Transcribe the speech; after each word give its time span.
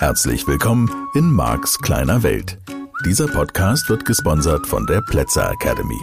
Herzlich 0.00 0.46
willkommen 0.46 0.90
in 1.12 1.30
Marks 1.30 1.78
kleiner 1.78 2.22
Welt. 2.22 2.56
Dieser 3.04 3.28
Podcast 3.28 3.90
wird 3.90 4.06
gesponsert 4.06 4.66
von 4.66 4.86
der 4.86 5.02
Plätzer 5.02 5.50
Academy. 5.50 6.00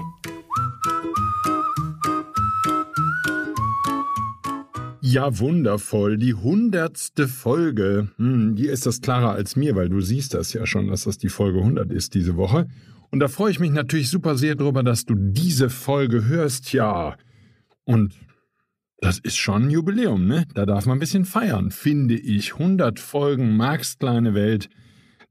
Ja, 5.02 5.39
wundervoll. 5.39 6.20
Die 6.20 6.35
hundertste 6.35 7.28
Folge. 7.28 8.10
Hm, 8.17 8.56
die 8.56 8.67
ist 8.67 8.85
das 8.85 9.02
klarer 9.02 9.31
als 9.31 9.56
mir, 9.56 9.75
weil 9.75 9.89
du 9.89 9.99
siehst 9.99 10.35
das 10.35 10.53
ja 10.53 10.67
schon, 10.67 10.89
dass 10.89 11.06
das 11.06 11.17
die 11.17 11.29
Folge 11.29 11.57
100 11.57 11.92
ist 11.92 12.13
diese 12.13 12.35
Woche. 12.38 12.67
Und 13.10 13.20
da 13.20 13.28
freue 13.28 13.49
ich 13.49 13.60
mich 13.60 13.71
natürlich 13.71 14.11
super 14.11 14.38
sehr 14.38 14.53
drüber, 14.53 14.84
dass 14.84 15.06
du 15.06 15.16
diese 15.17 15.71
Folge 15.71 16.25
hörst. 16.25 16.71
Ja. 16.71 17.17
Und 17.84 18.13
das 18.99 19.19
ist 19.19 19.37
schon 19.37 19.63
ein 19.63 19.69
Jubiläum, 19.69 20.25
ne? 20.25 20.45
Da 20.53 20.65
darf 20.65 20.85
man 20.85 20.97
ein 20.97 20.99
bisschen 20.99 21.25
feiern, 21.25 21.71
finde 21.71 22.15
ich. 22.15 22.53
100 22.53 22.99
Folgen 22.99 23.55
Marks 23.55 23.99
kleine 23.99 24.33
Welt, 24.33 24.69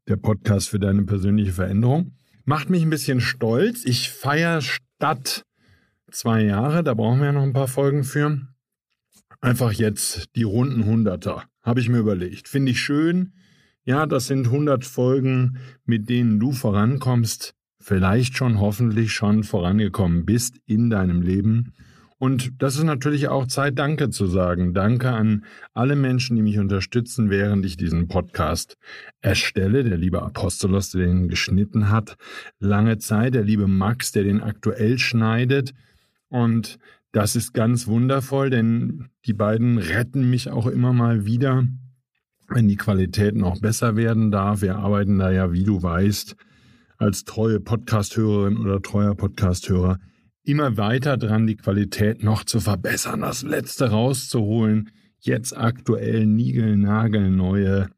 der 0.08 0.16
Podcast 0.16 0.68
für 0.68 0.78
deine 0.78 1.02
persönliche 1.02 1.52
Veränderung. 1.52 2.12
Macht 2.44 2.70
mich 2.70 2.82
ein 2.82 2.90
bisschen 2.90 3.20
stolz. 3.20 3.84
Ich 3.84 4.10
feiere 4.10 4.60
statt 4.60 5.44
zwei 6.10 6.44
Jahre, 6.44 6.84
da 6.84 6.94
brauchen 6.94 7.18
wir 7.18 7.26
ja 7.26 7.32
noch 7.32 7.42
ein 7.42 7.52
paar 7.52 7.68
Folgen 7.68 8.04
für 8.04 8.40
einfach 9.40 9.72
jetzt 9.72 10.34
die 10.36 10.44
runden 10.44 10.84
Hunderter. 10.84 11.44
Habe 11.62 11.80
ich 11.80 11.88
mir 11.88 11.98
überlegt. 11.98 12.48
Finde 12.48 12.72
ich 12.72 12.80
schön. 12.80 13.32
Ja, 13.84 14.06
das 14.06 14.26
sind 14.26 14.46
100 14.46 14.84
Folgen, 14.84 15.58
mit 15.84 16.08
denen 16.08 16.40
du 16.40 16.52
vorankommst, 16.52 17.54
vielleicht 17.80 18.36
schon, 18.36 18.60
hoffentlich 18.60 19.12
schon 19.12 19.44
vorangekommen 19.44 20.24
bist 20.24 20.58
in 20.66 20.90
deinem 20.90 21.22
Leben. 21.22 21.72
Und 22.18 22.62
das 22.62 22.76
ist 22.76 22.84
natürlich 22.84 23.28
auch 23.28 23.46
Zeit, 23.46 23.78
Danke 23.78 24.08
zu 24.08 24.26
sagen. 24.26 24.72
Danke 24.72 25.10
an 25.10 25.44
alle 25.74 25.96
Menschen, 25.96 26.36
die 26.36 26.42
mich 26.42 26.58
unterstützen, 26.58 27.28
während 27.28 27.66
ich 27.66 27.76
diesen 27.76 28.08
Podcast 28.08 28.78
erstelle. 29.20 29.84
Der 29.84 29.98
liebe 29.98 30.22
Apostolos, 30.22 30.90
der 30.90 31.06
den 31.06 31.28
geschnitten 31.28 31.90
hat, 31.90 32.16
lange 32.58 32.96
Zeit. 32.98 33.34
Der 33.34 33.44
liebe 33.44 33.66
Max, 33.66 34.12
der 34.12 34.24
den 34.24 34.42
aktuell 34.42 34.98
schneidet. 34.98 35.74
Und 36.28 36.78
das 37.12 37.36
ist 37.36 37.52
ganz 37.52 37.86
wundervoll, 37.86 38.48
denn 38.48 39.08
die 39.26 39.34
beiden 39.34 39.78
retten 39.78 40.28
mich 40.28 40.50
auch 40.50 40.66
immer 40.66 40.94
mal 40.94 41.26
wieder, 41.26 41.66
wenn 42.48 42.68
die 42.68 42.76
Qualität 42.76 43.34
noch 43.34 43.60
besser 43.60 43.96
werden 43.96 44.30
darf. 44.30 44.62
Wir 44.62 44.76
arbeiten 44.76 45.18
da 45.18 45.30
ja, 45.30 45.52
wie 45.52 45.64
du 45.64 45.82
weißt, 45.82 46.34
als 46.96 47.24
treue 47.24 47.60
Podcasthörerin 47.60 48.56
oder 48.56 48.80
treuer 48.80 49.14
Podcasthörer 49.14 49.98
immer 50.46 50.76
weiter 50.76 51.16
dran, 51.16 51.46
die 51.46 51.56
Qualität 51.56 52.22
noch 52.22 52.44
zu 52.44 52.60
verbessern, 52.60 53.22
das 53.22 53.42
Letzte 53.42 53.86
rauszuholen. 53.90 54.90
Jetzt 55.18 55.56
aktuell 55.56 56.26
niegelnagelneue 56.26 57.88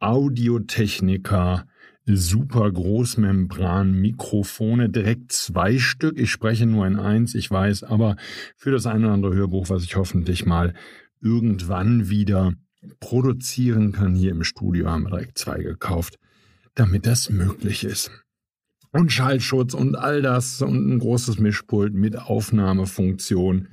Audiotechniker, 0.00 1.66
super 2.04 2.72
Großmembran-Mikrofone, 2.72 4.88
direkt 4.90 5.30
zwei 5.32 5.78
Stück. 5.78 6.18
Ich 6.18 6.30
spreche 6.30 6.66
nur 6.66 6.86
in 6.86 6.98
eins, 6.98 7.34
ich 7.34 7.50
weiß, 7.50 7.84
aber 7.84 8.16
für 8.56 8.72
das 8.72 8.86
eine 8.86 9.06
oder 9.06 9.14
andere 9.14 9.34
Hörbuch, 9.34 9.70
was 9.70 9.84
ich 9.84 9.96
hoffentlich 9.96 10.44
mal 10.46 10.74
irgendwann 11.22 12.10
wieder 12.10 12.52
produzieren 13.00 13.92
kann, 13.92 14.14
hier 14.14 14.32
im 14.32 14.44
Studio 14.44 14.90
haben 14.90 15.04
wir 15.04 15.10
direkt 15.10 15.38
zwei 15.38 15.62
gekauft, 15.62 16.18
damit 16.74 17.06
das 17.06 17.30
möglich 17.30 17.84
ist. 17.84 18.10
Und 18.94 19.10
Schallschutz 19.10 19.74
und 19.74 19.96
all 19.96 20.22
das 20.22 20.62
und 20.62 20.88
ein 20.88 20.98
großes 21.00 21.40
Mischpult 21.40 21.94
mit 21.94 22.16
Aufnahmefunktion. 22.16 23.66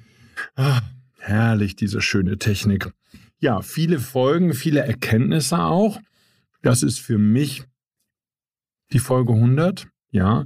Ah, 0.55 0.81
herrlich, 1.19 1.75
diese 1.75 2.01
schöne 2.01 2.39
Technik. 2.39 2.91
Ja, 3.39 3.61
viele 3.61 3.99
Folgen, 3.99 4.55
viele 4.55 4.79
Erkenntnisse 4.79 5.59
auch. 5.59 5.99
Das 6.63 6.81
ist 6.81 6.99
für 6.99 7.19
mich 7.19 7.63
die 8.93 8.99
Folge 8.99 9.33
100, 9.33 9.87
ja. 10.09 10.45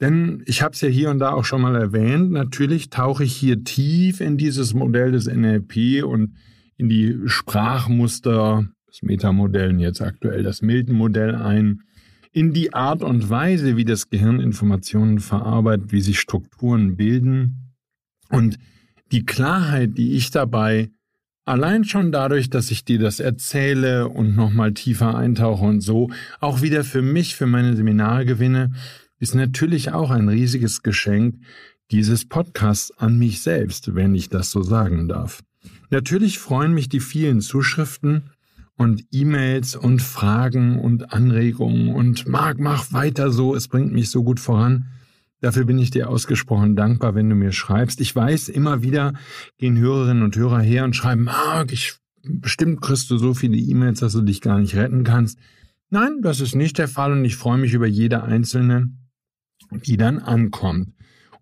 Denn 0.00 0.44
ich 0.46 0.62
habe 0.62 0.74
es 0.74 0.80
ja 0.82 0.88
hier 0.88 1.10
und 1.10 1.18
da 1.18 1.32
auch 1.32 1.44
schon 1.44 1.60
mal 1.60 1.74
erwähnt, 1.74 2.30
natürlich 2.30 2.90
tauche 2.90 3.24
ich 3.24 3.34
hier 3.34 3.64
tief 3.64 4.20
in 4.20 4.38
dieses 4.38 4.72
Modell 4.72 5.10
des 5.10 5.26
NLP 5.26 6.04
und 6.04 6.36
in 6.76 6.88
die 6.88 7.18
Sprachmuster, 7.26 8.68
das 8.86 9.02
Metamodell 9.02 9.70
und 9.70 9.80
jetzt 9.80 10.00
aktuell 10.00 10.44
das 10.44 10.62
Milton-Modell 10.62 11.34
ein, 11.34 11.82
in 12.32 12.52
die 12.52 12.72
Art 12.72 13.02
und 13.02 13.28
Weise, 13.28 13.76
wie 13.76 13.84
das 13.84 14.10
Gehirn 14.10 14.40
Informationen 14.40 15.18
verarbeitet, 15.18 15.92
wie 15.92 16.00
sich 16.00 16.20
Strukturen 16.20 16.96
bilden 16.96 17.74
und 18.28 18.58
die 19.12 19.24
Klarheit, 19.24 19.98
die 19.98 20.12
ich 20.12 20.30
dabei 20.30 20.90
Allein 21.50 21.84
schon 21.84 22.12
dadurch, 22.12 22.48
dass 22.48 22.70
ich 22.70 22.84
dir 22.84 23.00
das 23.00 23.18
erzähle 23.18 24.08
und 24.08 24.36
nochmal 24.36 24.72
tiefer 24.72 25.16
eintauche 25.16 25.64
und 25.64 25.80
so 25.80 26.08
auch 26.38 26.62
wieder 26.62 26.84
für 26.84 27.02
mich, 27.02 27.34
für 27.34 27.46
meine 27.46 27.74
Seminare 27.74 28.24
gewinne, 28.24 28.72
ist 29.18 29.34
natürlich 29.34 29.90
auch 29.90 30.10
ein 30.10 30.28
riesiges 30.28 30.82
Geschenk 30.82 31.40
dieses 31.90 32.28
Podcasts 32.28 32.96
an 32.98 33.18
mich 33.18 33.42
selbst, 33.42 33.96
wenn 33.96 34.14
ich 34.14 34.28
das 34.28 34.52
so 34.52 34.62
sagen 34.62 35.08
darf. 35.08 35.42
Natürlich 35.88 36.38
freuen 36.38 36.72
mich 36.72 36.88
die 36.88 37.00
vielen 37.00 37.40
Zuschriften 37.40 38.30
und 38.80 39.04
E-Mails 39.10 39.76
und 39.76 40.00
Fragen 40.00 40.78
und 40.78 41.12
Anregungen 41.12 41.94
und 41.94 42.26
Marc, 42.26 42.58
mach 42.58 42.94
weiter 42.94 43.30
so, 43.30 43.54
es 43.54 43.68
bringt 43.68 43.92
mich 43.92 44.10
so 44.10 44.24
gut 44.24 44.40
voran. 44.40 44.86
Dafür 45.42 45.66
bin 45.66 45.78
ich 45.78 45.90
dir 45.90 46.08
ausgesprochen 46.08 46.76
dankbar, 46.76 47.14
wenn 47.14 47.28
du 47.28 47.34
mir 47.34 47.52
schreibst. 47.52 48.00
Ich 48.00 48.16
weiß, 48.16 48.48
immer 48.48 48.80
wieder 48.80 49.12
gehen 49.58 49.76
Hörerinnen 49.76 50.22
und 50.22 50.34
Hörer 50.34 50.60
her 50.60 50.84
und 50.84 50.96
schreiben, 50.96 51.24
Marc, 51.24 51.72
ich, 51.72 51.98
bestimmt 52.22 52.80
kriegst 52.80 53.10
du 53.10 53.18
so 53.18 53.34
viele 53.34 53.58
E-Mails, 53.58 54.00
dass 54.00 54.14
du 54.14 54.22
dich 54.22 54.40
gar 54.40 54.58
nicht 54.58 54.74
retten 54.76 55.04
kannst. 55.04 55.38
Nein, 55.90 56.22
das 56.22 56.40
ist 56.40 56.54
nicht 56.54 56.78
der 56.78 56.88
Fall 56.88 57.12
und 57.12 57.22
ich 57.26 57.36
freue 57.36 57.58
mich 57.58 57.74
über 57.74 57.86
jede 57.86 58.22
einzelne, 58.22 58.90
die 59.70 59.98
dann 59.98 60.20
ankommt. 60.20 60.94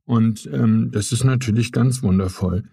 Und 0.04 0.50
ähm, 0.53 0.91
das 0.91 1.12
ist 1.12 1.22
natürlich 1.22 1.71
ganz 1.71 2.03
wundervoll. 2.03 2.65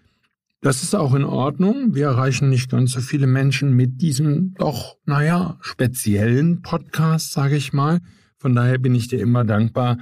Das 0.66 0.82
ist 0.82 0.96
auch 0.96 1.14
in 1.14 1.22
Ordnung. 1.22 1.94
Wir 1.94 2.06
erreichen 2.06 2.48
nicht 2.48 2.72
ganz 2.72 2.90
so 2.90 3.00
viele 3.00 3.28
Menschen 3.28 3.74
mit 3.74 4.02
diesem 4.02 4.52
doch, 4.54 4.96
naja, 5.04 5.58
speziellen 5.60 6.60
Podcast, 6.60 7.30
sage 7.30 7.54
ich 7.54 7.72
mal. 7.72 8.00
Von 8.36 8.56
daher 8.56 8.78
bin 8.78 8.92
ich 8.92 9.06
dir 9.06 9.20
immer 9.20 9.44
dankbar, 9.44 9.98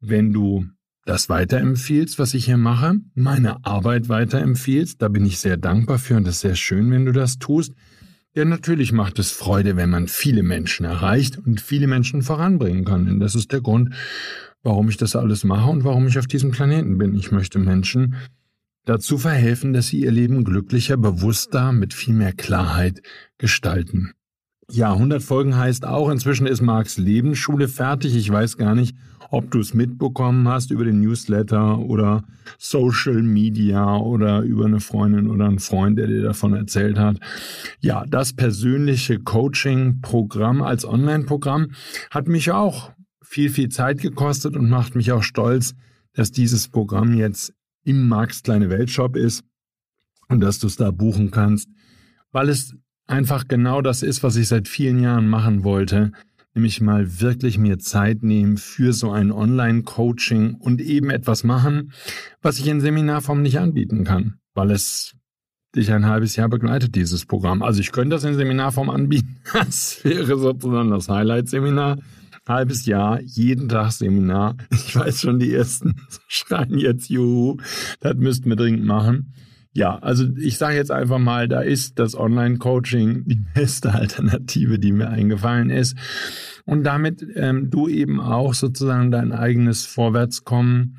wenn 0.00 0.32
du 0.32 0.64
das 1.04 1.28
weiterempfiehlst, 1.28 2.18
was 2.18 2.32
ich 2.32 2.46
hier 2.46 2.56
mache, 2.56 2.94
meine 3.14 3.62
Arbeit 3.66 4.08
weiterempfiehlst, 4.08 5.02
da 5.02 5.08
bin 5.08 5.26
ich 5.26 5.38
sehr 5.38 5.58
dankbar 5.58 5.98
für 5.98 6.16
und 6.16 6.26
das 6.26 6.36
ist 6.36 6.40
sehr 6.40 6.56
schön, 6.56 6.90
wenn 6.90 7.04
du 7.04 7.12
das 7.12 7.38
tust. 7.38 7.74
Ja, 8.34 8.46
natürlich 8.46 8.92
macht 8.92 9.18
es 9.18 9.32
Freude, 9.32 9.76
wenn 9.76 9.90
man 9.90 10.08
viele 10.08 10.42
Menschen 10.42 10.86
erreicht 10.86 11.36
und 11.36 11.60
viele 11.60 11.88
Menschen 11.88 12.22
voranbringen 12.22 12.86
kann. 12.86 13.04
Denn 13.04 13.20
das 13.20 13.34
ist 13.34 13.52
der 13.52 13.60
Grund, 13.60 13.92
warum 14.62 14.88
ich 14.88 14.96
das 14.96 15.14
alles 15.14 15.44
mache 15.44 15.68
und 15.68 15.84
warum 15.84 16.06
ich 16.06 16.18
auf 16.18 16.26
diesem 16.26 16.52
Planeten 16.52 16.96
bin. 16.96 17.14
Ich 17.14 17.32
möchte 17.32 17.58
Menschen 17.58 18.14
dazu 18.86 19.18
verhelfen, 19.18 19.74
dass 19.74 19.88
sie 19.88 20.00
ihr 20.00 20.10
Leben 20.10 20.44
glücklicher, 20.44 20.96
bewusster, 20.96 21.72
mit 21.72 21.92
viel 21.92 22.14
mehr 22.14 22.32
Klarheit 22.32 23.02
gestalten. 23.36 24.12
Ja, 24.70 24.92
100 24.92 25.22
Folgen 25.22 25.56
heißt 25.56 25.86
auch, 25.86 26.10
inzwischen 26.10 26.46
ist 26.46 26.60
Marks 26.60 26.96
Lebensschule 26.96 27.68
fertig. 27.68 28.16
Ich 28.16 28.30
weiß 28.30 28.56
gar 28.56 28.74
nicht, 28.74 28.96
ob 29.30 29.50
du 29.50 29.60
es 29.60 29.74
mitbekommen 29.74 30.48
hast 30.48 30.72
über 30.72 30.84
den 30.84 31.00
Newsletter 31.00 31.78
oder 31.78 32.24
Social 32.58 33.22
Media 33.22 33.96
oder 33.96 34.40
über 34.40 34.66
eine 34.66 34.80
Freundin 34.80 35.28
oder 35.30 35.46
einen 35.46 35.60
Freund, 35.60 35.98
der 35.98 36.08
dir 36.08 36.22
davon 36.22 36.54
erzählt 36.54 36.98
hat. 36.98 37.18
Ja, 37.80 38.04
das 38.08 38.32
persönliche 38.32 39.20
Coaching-Programm 39.20 40.62
als 40.62 40.84
Online-Programm 40.84 41.68
hat 42.10 42.26
mich 42.26 42.50
auch 42.50 42.90
viel, 43.22 43.50
viel 43.50 43.68
Zeit 43.68 44.00
gekostet 44.00 44.56
und 44.56 44.68
macht 44.68 44.96
mich 44.96 45.12
auch 45.12 45.22
stolz, 45.22 45.74
dass 46.12 46.32
dieses 46.32 46.68
Programm 46.68 47.14
jetzt 47.14 47.52
im 47.86 48.08
Marks 48.08 48.42
kleine 48.42 48.68
Weltshop 48.68 49.16
ist 49.16 49.44
und 50.28 50.40
dass 50.40 50.58
du 50.58 50.66
es 50.66 50.76
da 50.76 50.90
buchen 50.90 51.30
kannst, 51.30 51.68
weil 52.32 52.48
es 52.48 52.74
einfach 53.06 53.48
genau 53.48 53.80
das 53.80 54.02
ist, 54.02 54.22
was 54.22 54.36
ich 54.36 54.48
seit 54.48 54.68
vielen 54.68 55.00
Jahren 55.00 55.28
machen 55.28 55.64
wollte, 55.64 56.12
nämlich 56.54 56.80
mal 56.80 57.20
wirklich 57.20 57.58
mir 57.58 57.78
Zeit 57.78 58.22
nehmen 58.22 58.56
für 58.56 58.92
so 58.92 59.10
ein 59.10 59.30
Online-Coaching 59.30 60.54
und 60.54 60.80
eben 60.80 61.10
etwas 61.10 61.44
machen, 61.44 61.92
was 62.42 62.58
ich 62.58 62.66
in 62.66 62.80
Seminarform 62.80 63.42
nicht 63.42 63.58
anbieten 63.58 64.04
kann, 64.04 64.38
weil 64.54 64.70
es 64.70 65.14
dich 65.76 65.92
ein 65.92 66.06
halbes 66.06 66.34
Jahr 66.36 66.48
begleitet, 66.48 66.94
dieses 66.94 67.26
Programm. 67.26 67.62
Also 67.62 67.80
ich 67.80 67.92
könnte 67.92 68.16
das 68.16 68.24
in 68.24 68.34
Seminarform 68.34 68.90
anbieten. 68.90 69.36
Das 69.52 70.02
wäre 70.02 70.38
sozusagen 70.38 70.90
das 70.90 71.08
Highlight-Seminar. 71.08 71.98
Halbes 72.48 72.86
Jahr, 72.86 73.20
jeden 73.22 73.68
Tag 73.68 73.92
Seminar. 73.92 74.56
Ich 74.70 74.94
weiß 74.94 75.20
schon, 75.20 75.38
die 75.38 75.52
ersten 75.52 75.96
schreien 76.28 76.78
jetzt, 76.78 77.10
juhu, 77.10 77.56
das 78.00 78.14
müssten 78.16 78.48
wir 78.48 78.56
dringend 78.56 78.84
machen. 78.84 79.32
Ja, 79.72 79.98
also 79.98 80.24
ich 80.38 80.56
sage 80.56 80.76
jetzt 80.76 80.90
einfach 80.90 81.18
mal, 81.18 81.48
da 81.48 81.60
ist 81.60 81.98
das 81.98 82.14
Online-Coaching 82.14 83.24
die 83.26 83.42
beste 83.54 83.92
Alternative, 83.92 84.78
die 84.78 84.92
mir 84.92 85.10
eingefallen 85.10 85.68
ist. 85.68 85.96
Und 86.64 86.84
damit 86.84 87.26
ähm, 87.34 87.68
du 87.68 87.86
eben 87.86 88.20
auch 88.20 88.54
sozusagen 88.54 89.10
dein 89.10 89.32
eigenes 89.32 89.84
Vorwärtskommen 89.84 90.96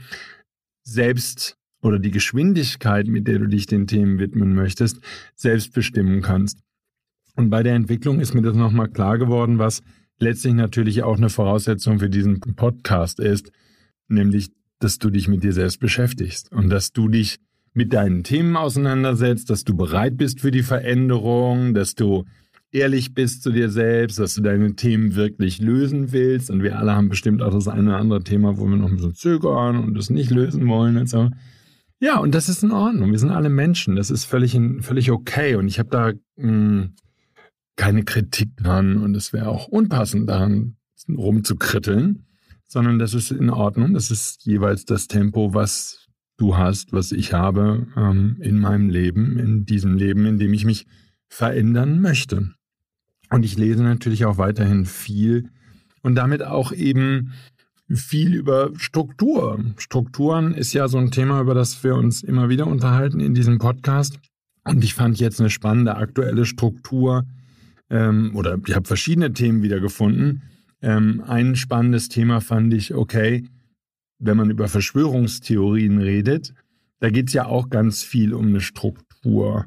selbst 0.83 1.57
oder 1.81 1.97
die 1.97 2.11
Geschwindigkeit, 2.11 3.07
mit 3.07 3.27
der 3.27 3.39
du 3.39 3.47
dich 3.47 3.65
den 3.65 3.88
Themen 3.88 4.19
widmen 4.19 4.53
möchtest, 4.53 4.99
selbst 5.35 5.73
bestimmen 5.73 6.21
kannst. 6.21 6.59
Und 7.35 7.49
bei 7.49 7.63
der 7.63 7.73
Entwicklung 7.73 8.19
ist 8.19 8.33
mir 8.33 8.41
das 8.41 8.55
nochmal 8.55 8.89
klar 8.89 9.17
geworden, 9.17 9.57
was 9.57 9.81
letztlich 10.19 10.54
natürlich 10.54 11.04
auch 11.04 11.18
eine 11.18 11.30
Voraussetzung 11.30 12.00
für 12.00 12.10
diesen 12.10 12.40
Podcast 12.40 13.19
ist, 13.19 13.52
nämlich, 14.08 14.50
dass 14.80 14.98
du 14.98 15.10
dich 15.10 15.28
mit 15.28 15.44
dir 15.44 15.54
selbst 15.54 15.80
beschäftigst 15.80 16.52
und 16.52 16.69
dass 16.69 16.92
du 16.92 17.08
dich 17.08 17.40
mit 17.74 17.94
deinen 17.94 18.24
Themen 18.24 18.56
auseinandersetzt, 18.56 19.50
dass 19.50 19.64
du 19.64 19.75
bereit 19.75 20.18
bist 20.18 20.40
für 20.42 20.52
die 20.52 20.64
Veränderung, 20.64 21.74
dass 21.74 21.96
du 21.96 22.25
ehrlich 22.72 23.14
bist 23.14 23.44
zu 23.44 23.52
dir 23.52 23.69
selbst, 23.69 24.19
dass 24.19 24.36
du 24.36 24.42
deine 24.42 24.75
Themen 24.75 25.16
wirklich 25.16 25.60
lösen 25.60 26.12
willst. 26.12 26.50
Und 26.50 26.64
wir 26.64 26.78
alle 26.80 26.96
haben 26.96 27.10
bestimmt 27.10 27.42
auch 27.42 27.54
das 27.54 27.68
eine 27.68 27.90
oder 27.90 28.00
andere 28.00 28.24
Thema, 28.24 28.58
wo 28.58 28.66
wir 28.66 28.78
noch 28.78 28.90
ein 28.90 28.96
bisschen 28.96 29.16
zögern 29.16 29.78
und 29.78 29.94
das 29.96 30.10
nicht 30.10 30.31
lösen 30.31 30.68
wollen 30.68 30.98
und 30.98 31.08
so. 31.08 31.30
Ja, 32.00 32.19
und 32.19 32.36
das 32.36 32.50
ist 32.50 32.64
in 32.64 32.72
Ordnung. 32.72 33.12
Wir 33.12 33.19
sind 33.19 33.31
alle 33.31 33.50
Menschen. 33.50 33.96
Das 33.96 34.12
ist 34.12 34.25
völlig, 34.25 34.60
völlig 34.81 35.12
okay. 35.12 35.56
Und 35.56 35.68
ich 35.68 35.80
habe 35.80 35.90
da 35.90 36.12
mh, 36.36 36.50
hm, 36.50 36.94
keine 37.77 38.03
Kritik 38.03 38.57
dran 38.57 38.97
und 38.97 39.15
es 39.15 39.31
wäre 39.31 39.47
auch 39.47 39.68
unpassend 39.68 40.29
daran 40.29 40.75
rumzukritteln, 41.07 42.25
sondern 42.68 43.00
das 43.00 43.13
ist 43.13 43.31
in 43.31 43.50
Ordnung. 43.50 43.94
Das 43.94 44.12
ist 44.12 44.44
jeweils 44.45 44.83
das 44.83 45.07
Tempo, 45.07 45.53
was 45.53 46.07
du 46.38 46.57
hast, 46.57 46.91
was 46.91 47.12
ich 47.12 47.33
habe 47.33 47.88
ähm, 47.95 48.38
in 48.41 48.59
meinem 48.59 48.89
Leben, 48.89 49.39
in 49.39 49.65
diesem 49.65 49.95
Leben, 49.95 50.25
in 50.25 50.38
dem 50.38 50.53
ich 50.53 50.65
mich 50.65 50.85
verändern 51.29 52.01
möchte. 52.01 52.51
Und 53.29 53.44
ich 53.44 53.57
lese 53.57 53.83
natürlich 53.83 54.25
auch 54.25 54.38
weiterhin 54.38 54.85
viel 54.85 55.50
und 56.01 56.15
damit 56.15 56.44
auch 56.44 56.71
eben 56.71 57.33
viel 57.89 58.33
über 58.33 58.71
Struktur. 58.77 59.63
Strukturen 59.77 60.53
ist 60.53 60.73
ja 60.73 60.88
so 60.88 60.97
ein 60.97 61.12
Thema, 61.12 61.41
über 61.41 61.53
das 61.53 61.83
wir 61.83 61.95
uns 61.95 62.23
immer 62.23 62.50
wieder 62.50 62.68
unterhalten 62.68 63.19
in 63.19 63.33
diesem 63.33 63.59
Podcast. 63.59 64.19
Und 64.63 64.83
ich 64.83 64.94
fand 64.94 65.19
jetzt 65.19 65.39
eine 65.39 65.50
spannende 65.50 65.95
aktuelle 65.95 66.45
Struktur 66.45 67.25
ähm, 67.89 68.36
oder 68.36 68.57
ich 68.66 68.75
habe 68.75 68.88
verschiedene 68.88 69.34
Themen 69.34 69.63
wiedergefunden. 69.63 70.44
Ähm, 70.81 71.24
ein 71.25 71.56
spannendes 71.56 72.10
Thema 72.10 72.42
fand 72.42 72.74
ich, 72.74 72.94
okay, 72.94 73.48
wenn 74.19 74.38
man 74.38 74.50
über 74.50 74.68
Verschwörungstheorien 74.68 76.00
redet, 76.00 76.54
da 77.00 77.10
geht 77.10 77.28
es 77.28 77.34
ja 77.34 77.45
auch 77.45 77.69
ganz 77.69 78.04
viel 78.04 78.34
um 78.34 78.48
eine 78.48 78.62
Struktur 78.62 79.66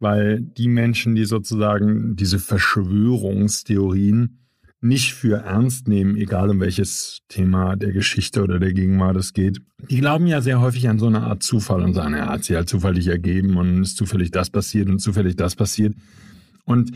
weil 0.00 0.40
die 0.40 0.68
Menschen, 0.68 1.14
die 1.14 1.24
sozusagen 1.24 2.16
diese 2.16 2.38
Verschwörungstheorien 2.38 4.38
nicht 4.80 5.14
für 5.14 5.38
ernst 5.38 5.88
nehmen, 5.88 6.16
egal 6.16 6.50
um 6.50 6.60
welches 6.60 7.18
Thema 7.28 7.74
der 7.74 7.92
Geschichte 7.92 8.44
oder 8.44 8.60
der 8.60 8.72
Gegenwart 8.72 9.16
es 9.16 9.32
geht, 9.32 9.58
die 9.90 9.98
glauben 9.98 10.28
ja 10.28 10.40
sehr 10.40 10.60
häufig 10.60 10.88
an 10.88 11.00
so 11.00 11.06
eine 11.06 11.22
Art 11.22 11.42
Zufall 11.42 11.82
und 11.82 11.94
sagen, 11.94 12.14
ja, 12.14 12.28
hat 12.28 12.44
sich 12.44 12.54
halt 12.54 12.68
zufällig 12.68 13.08
ergeben 13.08 13.56
und 13.56 13.82
ist 13.82 13.96
zufällig 13.96 14.30
das 14.30 14.50
passiert 14.50 14.88
und 14.88 15.00
zufällig 15.00 15.34
das 15.34 15.56
passiert. 15.56 15.96
Und 16.64 16.92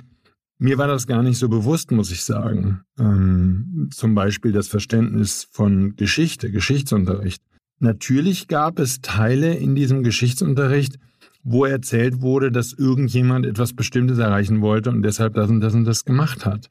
mir 0.63 0.79
war 0.79 0.87
das 0.87 1.09
gar 1.09 1.25
nicht 1.25 1.39
so 1.39 1.49
bewusst, 1.49 1.91
muss 1.91 2.13
ich 2.13 2.23
sagen. 2.23 2.83
Ähm, 2.97 3.89
zum 3.93 4.15
Beispiel 4.15 4.53
das 4.53 4.69
Verständnis 4.69 5.49
von 5.51 5.97
Geschichte, 5.97 6.53
Geschichtsunterricht. 6.53 7.43
Natürlich 7.81 8.47
gab 8.47 8.79
es 8.79 9.01
Teile 9.01 9.55
in 9.55 9.75
diesem 9.75 10.05
Geschichtsunterricht, 10.05 11.01
wo 11.43 11.65
erzählt 11.65 12.21
wurde, 12.21 12.53
dass 12.53 12.73
irgendjemand 12.73 13.45
etwas 13.45 13.73
Bestimmtes 13.73 14.19
erreichen 14.19 14.61
wollte 14.61 14.91
und 14.91 15.03
deshalb 15.03 15.35
das 15.35 15.51
und 15.51 15.61
das 15.61 15.75
und 15.75 15.85
das 15.85 16.05
gemacht 16.05 16.47
hat. 16.47 16.69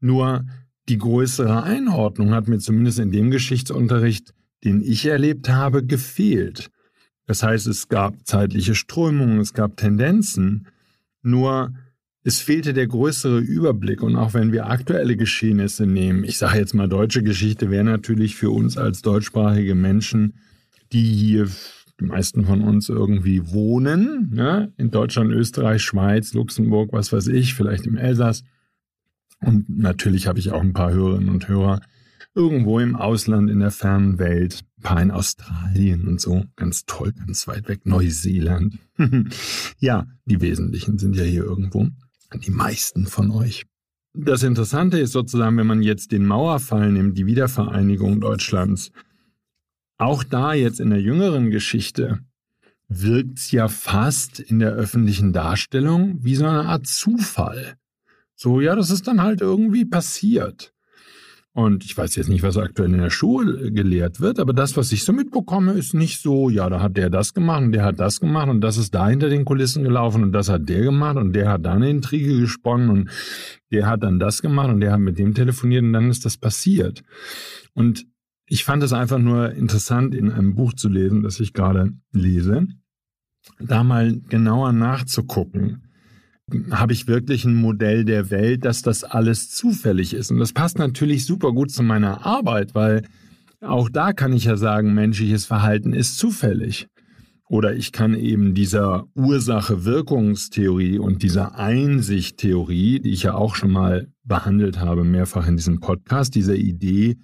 Nur 0.00 0.44
die 0.88 0.98
größere 0.98 1.62
Einordnung 1.62 2.32
hat 2.32 2.48
mir 2.48 2.58
zumindest 2.58 2.98
in 2.98 3.12
dem 3.12 3.30
Geschichtsunterricht, 3.30 4.34
den 4.64 4.82
ich 4.82 5.06
erlebt 5.06 5.48
habe, 5.48 5.84
gefehlt. 5.84 6.70
Das 7.26 7.44
heißt, 7.44 7.68
es 7.68 7.86
gab 7.86 8.26
zeitliche 8.26 8.74
Strömungen, 8.74 9.38
es 9.38 9.54
gab 9.54 9.76
Tendenzen, 9.76 10.66
nur 11.22 11.72
es 12.24 12.38
fehlte 12.40 12.72
der 12.72 12.86
größere 12.86 13.38
Überblick. 13.38 14.02
Und 14.02 14.16
auch 14.16 14.34
wenn 14.34 14.52
wir 14.52 14.66
aktuelle 14.66 15.16
Geschehnisse 15.16 15.86
nehmen, 15.86 16.24
ich 16.24 16.38
sage 16.38 16.58
jetzt 16.58 16.74
mal, 16.74 16.88
deutsche 16.88 17.22
Geschichte 17.22 17.70
wäre 17.70 17.84
natürlich 17.84 18.36
für 18.36 18.50
uns 18.50 18.76
als 18.76 19.02
deutschsprachige 19.02 19.74
Menschen, 19.74 20.34
die 20.92 21.02
hier 21.02 21.48
die 22.00 22.04
meisten 22.04 22.44
von 22.44 22.62
uns 22.62 22.88
irgendwie 22.88 23.52
wohnen, 23.52 24.30
ne? 24.32 24.72
in 24.76 24.90
Deutschland, 24.90 25.32
Österreich, 25.32 25.82
Schweiz, 25.82 26.32
Luxemburg, 26.32 26.92
was 26.92 27.12
weiß 27.12 27.28
ich, 27.28 27.54
vielleicht 27.54 27.86
im 27.86 27.96
Elsass. 27.96 28.44
Und 29.40 29.68
natürlich 29.68 30.26
habe 30.26 30.38
ich 30.38 30.52
auch 30.52 30.60
ein 30.60 30.72
paar 30.72 30.92
Hörerinnen 30.92 31.28
und 31.28 31.48
Hörer 31.48 31.80
irgendwo 32.34 32.78
im 32.78 32.96
Ausland, 32.96 33.50
in 33.50 33.60
der 33.60 33.70
fernen 33.70 34.18
Welt, 34.18 34.64
ein 34.78 34.82
paar 34.82 35.02
in 35.02 35.10
Australien 35.10 36.08
und 36.08 36.20
so, 36.20 36.44
ganz 36.56 36.84
toll, 36.86 37.12
ganz 37.12 37.46
weit 37.46 37.68
weg, 37.68 37.84
Neuseeland. 37.84 38.78
ja, 39.78 40.06
die 40.24 40.40
Wesentlichen 40.40 40.98
sind 40.98 41.14
ja 41.16 41.24
hier 41.24 41.44
irgendwo, 41.44 41.88
die 42.38 42.50
meisten 42.50 43.06
von 43.06 43.30
euch. 43.30 43.64
Das 44.14 44.42
Interessante 44.42 44.98
ist 44.98 45.12
sozusagen, 45.12 45.56
wenn 45.56 45.66
man 45.66 45.82
jetzt 45.82 46.12
den 46.12 46.26
Mauerfall 46.26 46.92
nimmt, 46.92 47.16
die 47.16 47.26
Wiedervereinigung 47.26 48.20
Deutschlands, 48.20 48.92
auch 49.96 50.22
da 50.24 50.52
jetzt 50.52 50.80
in 50.80 50.90
der 50.90 51.00
jüngeren 51.00 51.50
Geschichte 51.50 52.20
wirkt 52.88 53.38
es 53.38 53.50
ja 53.52 53.68
fast 53.68 54.40
in 54.40 54.58
der 54.58 54.72
öffentlichen 54.72 55.32
Darstellung 55.32 56.18
wie 56.22 56.34
so 56.34 56.46
eine 56.46 56.66
Art 56.66 56.86
Zufall. 56.86 57.76
So, 58.34 58.60
ja, 58.60 58.74
das 58.76 58.90
ist 58.90 59.06
dann 59.06 59.22
halt 59.22 59.40
irgendwie 59.40 59.84
passiert. 59.84 60.74
Und 61.54 61.84
ich 61.84 61.96
weiß 61.96 62.16
jetzt 62.16 62.30
nicht, 62.30 62.42
was 62.42 62.56
aktuell 62.56 62.92
in 62.94 63.00
der 63.00 63.10
Schule 63.10 63.70
gelehrt 63.72 64.20
wird, 64.20 64.40
aber 64.40 64.54
das, 64.54 64.74
was 64.78 64.90
ich 64.90 65.04
so 65.04 65.12
mitbekomme, 65.12 65.72
ist 65.72 65.92
nicht 65.92 66.22
so, 66.22 66.48
ja, 66.48 66.70
da 66.70 66.80
hat 66.80 66.96
der 66.96 67.10
das 67.10 67.34
gemacht 67.34 67.62
und 67.62 67.72
der 67.72 67.84
hat 67.84 68.00
das 68.00 68.20
gemacht 68.20 68.48
und 68.48 68.62
das 68.62 68.78
ist 68.78 68.94
da 68.94 69.08
hinter 69.08 69.28
den 69.28 69.44
Kulissen 69.44 69.84
gelaufen 69.84 70.22
und 70.22 70.32
das 70.32 70.48
hat 70.48 70.66
der 70.70 70.80
gemacht 70.80 71.18
und 71.18 71.34
der 71.34 71.50
hat 71.50 71.66
dann 71.66 71.76
eine 71.76 71.90
Intrige 71.90 72.40
gesponnen 72.40 72.88
und 72.88 73.10
der 73.70 73.86
hat 73.86 74.02
dann 74.02 74.18
das 74.18 74.40
gemacht 74.40 74.70
und 74.70 74.80
der 74.80 74.92
hat 74.92 75.00
mit 75.00 75.18
dem 75.18 75.34
telefoniert 75.34 75.82
und 75.82 75.92
dann 75.92 76.08
ist 76.08 76.24
das 76.24 76.38
passiert. 76.38 77.02
Und 77.74 78.06
ich 78.46 78.64
fand 78.64 78.82
es 78.82 78.94
einfach 78.94 79.18
nur 79.18 79.52
interessant, 79.52 80.14
in 80.14 80.32
einem 80.32 80.54
Buch 80.54 80.72
zu 80.72 80.88
lesen, 80.88 81.22
das 81.22 81.38
ich 81.38 81.52
gerade 81.52 81.92
lese, 82.12 82.66
da 83.58 83.84
mal 83.84 84.20
genauer 84.28 84.72
nachzugucken. 84.72 85.91
Habe 86.70 86.92
ich 86.92 87.06
wirklich 87.06 87.44
ein 87.44 87.54
Modell 87.54 88.04
der 88.04 88.30
Welt, 88.30 88.64
dass 88.64 88.82
das 88.82 89.04
alles 89.04 89.50
zufällig 89.50 90.12
ist? 90.12 90.30
Und 90.30 90.38
das 90.38 90.52
passt 90.52 90.78
natürlich 90.78 91.24
super 91.24 91.52
gut 91.52 91.70
zu 91.70 91.82
meiner 91.82 92.26
Arbeit, 92.26 92.74
weil 92.74 93.02
auch 93.60 93.88
da 93.88 94.12
kann 94.12 94.32
ich 94.32 94.44
ja 94.44 94.56
sagen, 94.56 94.92
menschliches 94.92 95.46
Verhalten 95.46 95.92
ist 95.92 96.18
zufällig. 96.18 96.88
Oder 97.48 97.74
ich 97.74 97.92
kann 97.92 98.14
eben 98.14 98.54
dieser 98.54 99.04
Ursache-Wirkungstheorie 99.14 100.98
und 100.98 101.22
dieser 101.22 101.58
Einsicht-Theorie, 101.58 103.00
die 103.00 103.10
ich 103.10 103.24
ja 103.24 103.34
auch 103.34 103.54
schon 103.54 103.70
mal 103.70 104.08
behandelt 104.24 104.80
habe, 104.80 105.04
mehrfach 105.04 105.46
in 105.46 105.56
diesem 105.56 105.78
Podcast, 105.80 106.34
dieser 106.34 106.56
Idee, 106.56 107.18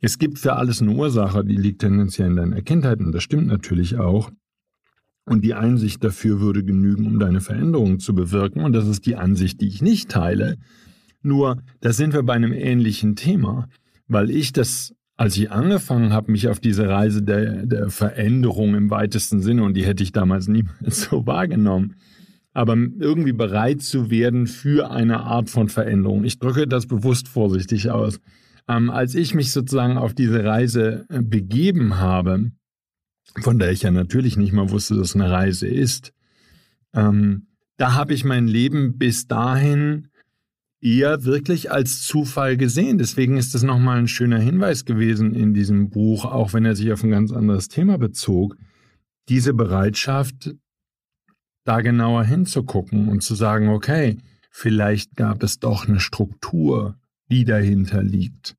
es 0.00 0.18
gibt 0.18 0.38
für 0.38 0.54
alles 0.54 0.80
eine 0.80 0.92
Ursache, 0.92 1.44
die 1.44 1.56
liegt 1.56 1.80
tendenziell 1.80 2.28
in 2.28 2.36
deiner 2.36 2.62
Kindheit 2.62 3.00
und 3.00 3.12
das 3.12 3.22
stimmt 3.22 3.46
natürlich 3.48 3.98
auch. 3.98 4.30
Und 5.28 5.44
die 5.44 5.54
Einsicht 5.54 6.02
dafür 6.02 6.40
würde 6.40 6.64
genügen, 6.64 7.06
um 7.06 7.18
deine 7.18 7.40
Veränderung 7.40 7.98
zu 7.98 8.14
bewirken. 8.14 8.62
Und 8.62 8.72
das 8.72 8.86
ist 8.86 9.04
die 9.06 9.16
Ansicht, 9.16 9.60
die 9.60 9.68
ich 9.68 9.82
nicht 9.82 10.08
teile. 10.08 10.56
Nur, 11.22 11.62
da 11.80 11.92
sind 11.92 12.14
wir 12.14 12.22
bei 12.22 12.34
einem 12.34 12.52
ähnlichen 12.52 13.16
Thema, 13.16 13.68
weil 14.06 14.30
ich 14.30 14.52
das, 14.52 14.94
als 15.16 15.36
ich 15.36 15.50
angefangen 15.50 16.12
habe, 16.12 16.32
mich 16.32 16.48
auf 16.48 16.60
diese 16.60 16.88
Reise 16.88 17.22
der, 17.22 17.66
der 17.66 17.90
Veränderung 17.90 18.74
im 18.74 18.90
weitesten 18.90 19.42
Sinne, 19.42 19.64
und 19.64 19.74
die 19.74 19.84
hätte 19.84 20.02
ich 20.02 20.12
damals 20.12 20.48
niemals 20.48 21.02
so 21.10 21.26
wahrgenommen, 21.26 21.96
aber 22.54 22.74
irgendwie 22.74 23.32
bereit 23.32 23.82
zu 23.82 24.10
werden 24.10 24.46
für 24.46 24.90
eine 24.90 25.20
Art 25.20 25.50
von 25.50 25.68
Veränderung. 25.68 26.24
Ich 26.24 26.38
drücke 26.38 26.66
das 26.66 26.86
bewusst 26.86 27.28
vorsichtig 27.28 27.90
aus. 27.90 28.20
Ähm, 28.68 28.90
als 28.90 29.14
ich 29.14 29.34
mich 29.34 29.52
sozusagen 29.52 29.96
auf 29.96 30.14
diese 30.14 30.44
Reise 30.44 31.06
äh, 31.08 31.22
begeben 31.22 31.98
habe, 31.98 32.50
von 33.40 33.58
der 33.58 33.70
ich 33.70 33.82
ja 33.82 33.90
natürlich 33.90 34.36
nicht 34.36 34.52
mal 34.52 34.70
wusste, 34.70 34.96
dass 34.96 35.14
eine 35.14 35.30
Reise 35.30 35.68
ist, 35.68 36.12
ähm, 36.94 37.46
da 37.76 37.94
habe 37.94 38.12
ich 38.12 38.24
mein 38.24 38.48
Leben 38.48 38.98
bis 38.98 39.26
dahin 39.26 40.08
eher 40.80 41.24
wirklich 41.24 41.70
als 41.70 42.02
Zufall 42.02 42.56
gesehen. 42.56 42.98
Deswegen 42.98 43.36
ist 43.36 43.54
das 43.54 43.62
nochmal 43.62 43.98
ein 43.98 44.08
schöner 44.08 44.38
Hinweis 44.38 44.84
gewesen 44.84 45.34
in 45.34 45.54
diesem 45.54 45.90
Buch, 45.90 46.24
auch 46.24 46.52
wenn 46.52 46.64
er 46.64 46.76
sich 46.76 46.92
auf 46.92 47.02
ein 47.02 47.10
ganz 47.10 47.32
anderes 47.32 47.68
Thema 47.68 47.98
bezog. 47.98 48.56
Diese 49.28 49.54
Bereitschaft, 49.54 50.54
da 51.64 51.80
genauer 51.80 52.24
hinzugucken 52.24 53.08
und 53.08 53.22
zu 53.22 53.34
sagen, 53.34 53.68
okay, 53.68 54.18
vielleicht 54.50 55.16
gab 55.16 55.42
es 55.42 55.58
doch 55.58 55.86
eine 55.86 56.00
Struktur, 56.00 56.96
die 57.30 57.44
dahinter 57.44 58.02
liegt. 58.02 58.57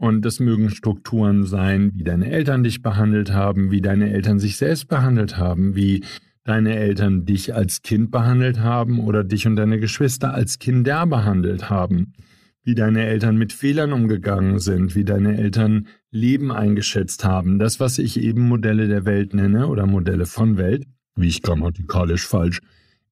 Und 0.00 0.24
das 0.24 0.40
mögen 0.40 0.70
Strukturen 0.70 1.44
sein, 1.44 1.90
wie 1.94 2.04
deine 2.04 2.30
Eltern 2.30 2.62
dich 2.62 2.80
behandelt 2.80 3.32
haben, 3.32 3.70
wie 3.70 3.82
deine 3.82 4.10
Eltern 4.10 4.38
sich 4.38 4.56
selbst 4.56 4.88
behandelt 4.88 5.36
haben, 5.36 5.76
wie 5.76 6.02
deine 6.42 6.74
Eltern 6.74 7.26
dich 7.26 7.54
als 7.54 7.82
Kind 7.82 8.10
behandelt 8.10 8.60
haben 8.60 8.98
oder 8.98 9.24
dich 9.24 9.46
und 9.46 9.56
deine 9.56 9.78
Geschwister 9.78 10.32
als 10.32 10.58
Kinder 10.58 11.06
behandelt 11.06 11.68
haben, 11.68 12.14
wie 12.62 12.74
deine 12.74 13.04
Eltern 13.04 13.36
mit 13.36 13.52
Fehlern 13.52 13.92
umgegangen 13.92 14.58
sind, 14.58 14.94
wie 14.94 15.04
deine 15.04 15.36
Eltern 15.36 15.86
Leben 16.10 16.50
eingeschätzt 16.50 17.26
haben. 17.26 17.58
Das, 17.58 17.78
was 17.78 17.98
ich 17.98 18.18
eben 18.22 18.48
Modelle 18.48 18.88
der 18.88 19.04
Welt 19.04 19.34
nenne 19.34 19.68
oder 19.68 19.84
Modelle 19.84 20.24
von 20.24 20.56
Welt, 20.56 20.86
wie 21.14 21.28
ich 21.28 21.42
grammatikalisch 21.42 22.26
falsch 22.26 22.60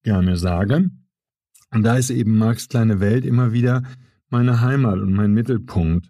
gerne 0.04 0.38
sage. 0.38 0.88
Und 1.70 1.82
da 1.82 1.98
ist 1.98 2.08
eben 2.08 2.38
Marx 2.38 2.66
kleine 2.70 2.98
Welt 2.98 3.26
immer 3.26 3.52
wieder 3.52 3.82
meine 4.30 4.62
Heimat 4.62 5.00
und 5.00 5.12
mein 5.12 5.34
Mittelpunkt. 5.34 6.08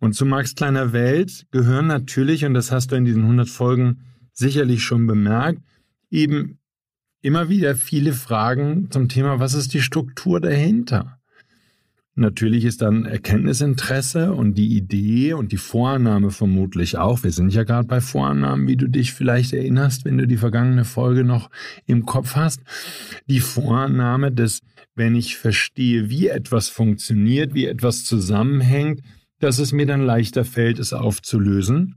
Und 0.00 0.14
zu 0.14 0.26
Marx 0.26 0.54
kleiner 0.54 0.92
Welt 0.92 1.46
gehören 1.50 1.86
natürlich, 1.86 2.44
und 2.44 2.54
das 2.54 2.72
hast 2.72 2.90
du 2.90 2.96
in 2.96 3.04
diesen 3.04 3.22
100 3.22 3.48
Folgen 3.48 4.00
sicherlich 4.32 4.82
schon 4.82 5.06
bemerkt, 5.06 5.62
eben 6.10 6.58
immer 7.20 7.48
wieder 7.50 7.76
viele 7.76 8.14
Fragen 8.14 8.90
zum 8.90 9.08
Thema, 9.08 9.38
was 9.38 9.54
ist 9.54 9.74
die 9.74 9.82
Struktur 9.82 10.40
dahinter? 10.40 11.18
Natürlich 12.14 12.64
ist 12.64 12.82
dann 12.82 13.04
Erkenntnisinteresse 13.04 14.32
und 14.32 14.54
die 14.54 14.76
Idee 14.76 15.34
und 15.34 15.52
die 15.52 15.58
Vorannahme 15.58 16.30
vermutlich 16.30 16.98
auch. 16.98 17.22
Wir 17.22 17.30
sind 17.30 17.54
ja 17.54 17.62
gerade 17.64 17.86
bei 17.86 18.00
Vorannahmen, 18.00 18.66
wie 18.66 18.76
du 18.76 18.88
dich 18.88 19.12
vielleicht 19.12 19.52
erinnerst, 19.52 20.04
wenn 20.04 20.18
du 20.18 20.26
die 20.26 20.36
vergangene 20.36 20.84
Folge 20.84 21.24
noch 21.24 21.50
im 21.86 22.04
Kopf 22.06 22.36
hast. 22.36 22.62
Die 23.26 23.40
Vorannahme, 23.40 24.32
dass 24.32 24.60
wenn 24.94 25.14
ich 25.14 25.36
verstehe, 25.36 26.10
wie 26.10 26.28
etwas 26.28 26.68
funktioniert, 26.68 27.54
wie 27.54 27.66
etwas 27.66 28.04
zusammenhängt, 28.04 29.00
dass 29.40 29.58
es 29.58 29.72
mir 29.72 29.86
dann 29.86 30.02
leichter 30.02 30.44
fällt, 30.44 30.78
es 30.78 30.92
aufzulösen 30.92 31.96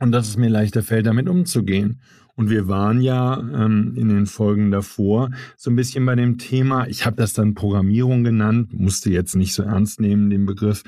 und 0.00 0.12
dass 0.12 0.28
es 0.28 0.36
mir 0.36 0.48
leichter 0.48 0.82
fällt, 0.82 1.06
damit 1.06 1.28
umzugehen. 1.28 2.00
Und 2.36 2.50
wir 2.50 2.66
waren 2.66 3.00
ja 3.00 3.38
ähm, 3.38 3.94
in 3.96 4.08
den 4.08 4.26
Folgen 4.26 4.72
davor 4.72 5.30
so 5.56 5.70
ein 5.70 5.76
bisschen 5.76 6.04
bei 6.04 6.16
dem 6.16 6.36
Thema, 6.36 6.88
ich 6.88 7.06
habe 7.06 7.14
das 7.14 7.32
dann 7.32 7.54
Programmierung 7.54 8.24
genannt, 8.24 8.72
musste 8.72 9.10
jetzt 9.10 9.36
nicht 9.36 9.54
so 9.54 9.62
ernst 9.62 10.00
nehmen, 10.00 10.30
den 10.30 10.44
Begriff, 10.44 10.82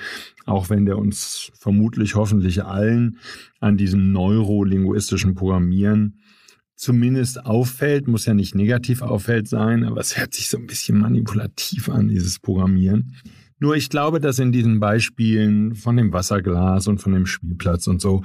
auch 0.44 0.70
wenn 0.70 0.86
der 0.86 0.98
uns 0.98 1.52
vermutlich 1.54 2.16
hoffentlich 2.16 2.64
allen 2.64 3.18
an 3.60 3.76
diesem 3.76 4.10
neurolinguistischen 4.10 5.36
Programmieren 5.36 6.20
zumindest 6.74 7.46
auffällt, 7.46 8.08
muss 8.08 8.26
ja 8.26 8.34
nicht 8.34 8.54
negativ 8.54 9.00
auffällt 9.00 9.48
sein, 9.48 9.84
aber 9.84 10.00
es 10.00 10.18
hört 10.18 10.34
sich 10.34 10.48
so 10.48 10.58
ein 10.58 10.66
bisschen 10.66 10.98
manipulativ 10.98 11.88
an, 11.88 12.08
dieses 12.08 12.40
Programmieren. 12.40 13.14
Nur 13.58 13.74
ich 13.74 13.88
glaube, 13.88 14.20
dass 14.20 14.38
in 14.38 14.52
diesen 14.52 14.80
Beispielen 14.80 15.74
von 15.74 15.96
dem 15.96 16.12
Wasserglas 16.12 16.88
und 16.88 16.98
von 16.98 17.12
dem 17.12 17.26
Spielplatz 17.26 17.86
und 17.86 18.00
so 18.00 18.22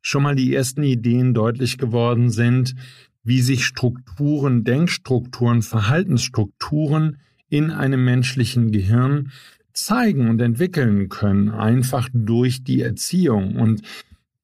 schon 0.00 0.24
mal 0.24 0.34
die 0.34 0.54
ersten 0.54 0.82
Ideen 0.82 1.34
deutlich 1.34 1.78
geworden 1.78 2.30
sind, 2.30 2.74
wie 3.22 3.40
sich 3.40 3.64
Strukturen, 3.64 4.64
Denkstrukturen, 4.64 5.62
Verhaltensstrukturen 5.62 7.18
in 7.48 7.70
einem 7.70 8.04
menschlichen 8.04 8.72
Gehirn 8.72 9.30
zeigen 9.72 10.28
und 10.28 10.40
entwickeln 10.40 11.08
können, 11.08 11.50
einfach 11.50 12.08
durch 12.12 12.64
die 12.64 12.82
Erziehung. 12.82 13.56
Und 13.56 13.82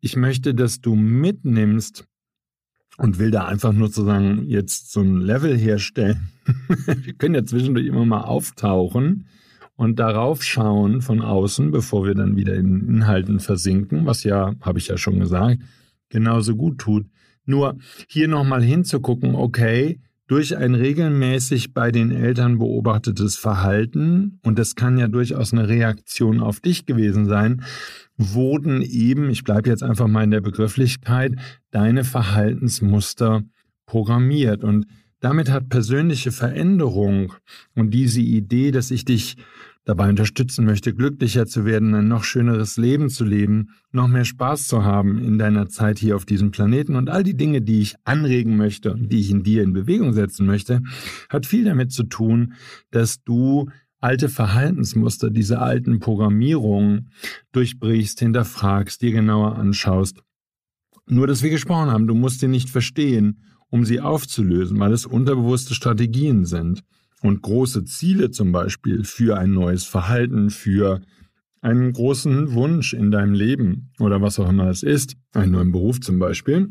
ich 0.01 0.15
möchte, 0.15 0.55
dass 0.55 0.81
du 0.81 0.95
mitnimmst 0.95 2.05
und 2.97 3.19
will 3.19 3.33
da 3.33 3.47
einfach 3.47 3.73
nur 3.73 3.89
sozusagen 3.89 4.45
jetzt 4.47 4.93
so 4.93 5.01
ein 5.01 5.21
Level 5.21 5.57
herstellen. 5.57 6.29
Wir 6.87 7.15
können 7.15 7.35
ja 7.35 7.45
zwischendurch 7.45 7.87
immer 7.87 8.05
mal 8.05 8.23
auftauchen 8.23 9.27
und 9.79 10.01
darauf 10.01 10.43
schauen 10.43 11.03
von 11.03 11.23
außen, 11.23 11.71
bevor 11.71 12.05
wir 12.05 12.17
dann 12.17 12.37
wieder 12.37 12.57
in 12.57 12.89
Inhalten 12.89 13.39
versinken, 13.39 14.07
was 14.07 14.25
ja, 14.25 14.57
habe 14.61 14.81
ich 14.81 14.89
ja 14.89 14.99
schon 14.99 15.21
gesagt, 15.21 15.63
genauso 16.09 16.57
gut 16.57 16.79
tut. 16.79 17.07
Nur 17.45 17.79
hier 18.09 18.27
nochmal 18.27 18.61
hinzugucken, 18.61 19.37
okay, 19.37 20.01
durch 20.27 20.57
ein 20.57 20.75
regelmäßig 20.75 21.75
bei 21.75 21.93
den 21.93 22.11
Eltern 22.11 22.59
beobachtetes 22.59 23.37
Verhalten, 23.37 24.41
und 24.43 24.59
das 24.59 24.75
kann 24.75 24.99
ja 24.99 25.07
durchaus 25.07 25.53
eine 25.53 25.69
Reaktion 25.69 26.41
auf 26.41 26.59
dich 26.59 26.85
gewesen 26.85 27.27
sein, 27.27 27.63
wurden 28.17 28.83
eben, 28.83 29.31
ich 29.31 29.45
bleibe 29.45 29.71
jetzt 29.71 29.85
einfach 29.85 30.09
mal 30.09 30.25
in 30.25 30.33
der 30.33 30.41
Begrifflichkeit, 30.41 31.37
deine 31.71 32.03
Verhaltensmuster 32.03 33.45
programmiert. 33.87 34.65
Und 34.65 34.87
damit 35.21 35.51
hat 35.51 35.69
persönliche 35.69 36.33
Veränderung 36.33 37.33
und 37.75 37.91
diese 37.93 38.21
Idee, 38.21 38.71
dass 38.71 38.91
ich 38.91 39.05
dich 39.05 39.37
dabei 39.85 40.11
unterstützen 40.11 40.67
möchte, 40.67 40.95
glücklicher 40.95 41.47
zu 41.47 41.65
werden, 41.65 41.95
ein 41.95 42.09
noch 42.09 42.23
schöneres 42.23 42.77
Leben 42.77 43.09
zu 43.09 43.25
leben, 43.25 43.71
noch 43.91 44.07
mehr 44.07 44.27
Spaß 44.27 44.69
zu 44.69 44.85
haben 44.85 45.19
in 45.19 45.39
deiner 45.39 45.69
Zeit 45.69 45.99
hier 45.99 46.15
auf 46.15 46.27
diesem 46.27 46.51
Planeten 46.51 46.95
und 46.95 47.09
all 47.09 47.23
die 47.23 47.37
Dinge, 47.37 47.63
die 47.63 47.81
ich 47.81 47.95
anregen 48.05 48.59
möchte 48.59 48.93
und 48.93 49.11
die 49.11 49.21
ich 49.21 49.31
in 49.31 49.43
dir 49.43 49.63
in 49.63 49.73
Bewegung 49.73 50.13
setzen 50.13 50.45
möchte, 50.45 50.83
hat 51.31 51.47
viel 51.47 51.65
damit 51.65 51.91
zu 51.91 52.03
tun, 52.03 52.53
dass 52.91 53.23
du 53.25 53.71
alte 53.99 54.29
Verhaltensmuster, 54.29 55.31
diese 55.31 55.59
alten 55.59 56.01
Programmierungen 56.01 57.11
durchbrichst, 57.53 58.21
hinterfragst, 58.21 59.01
dir 59.01 59.13
genauer 59.13 59.57
anschaust. 59.57 60.23
Nur, 61.07 61.27
dass 61.27 61.43
wir 61.43 61.51
gesprochen 61.51 61.91
haben, 61.91 62.07
du 62.07 62.15
musst 62.15 62.41
sie 62.41 62.49
nicht 62.49 62.69
verstehen, 62.69 63.43
um 63.71 63.85
sie 63.85 64.01
aufzulösen, 64.01 64.79
weil 64.79 64.93
es 64.93 65.07
unterbewusste 65.07 65.75
Strategien 65.75 66.45
sind 66.45 66.83
und 67.23 67.43
große 67.43 67.85
Ziele 67.85 68.31
zum 68.31 68.53
Beispiel 68.53 69.05
für 69.05 69.39
ein 69.39 69.53
neues 69.53 69.85
Verhalten, 69.85 70.51
für 70.51 71.01
einen 71.61 71.93
großen 71.93 72.53
Wunsch 72.53 72.93
in 72.93 73.11
deinem 73.11 73.35
Leben 73.35 73.91
oder 73.99 74.23
was 74.23 74.39
auch 74.39 74.49
immer 74.49 74.69
es 74.69 74.83
ist, 74.83 75.17
einen 75.33 75.53
neuen 75.53 75.73
Beruf 75.73 76.01
zum 76.01 76.19
Beispiel, 76.19 76.69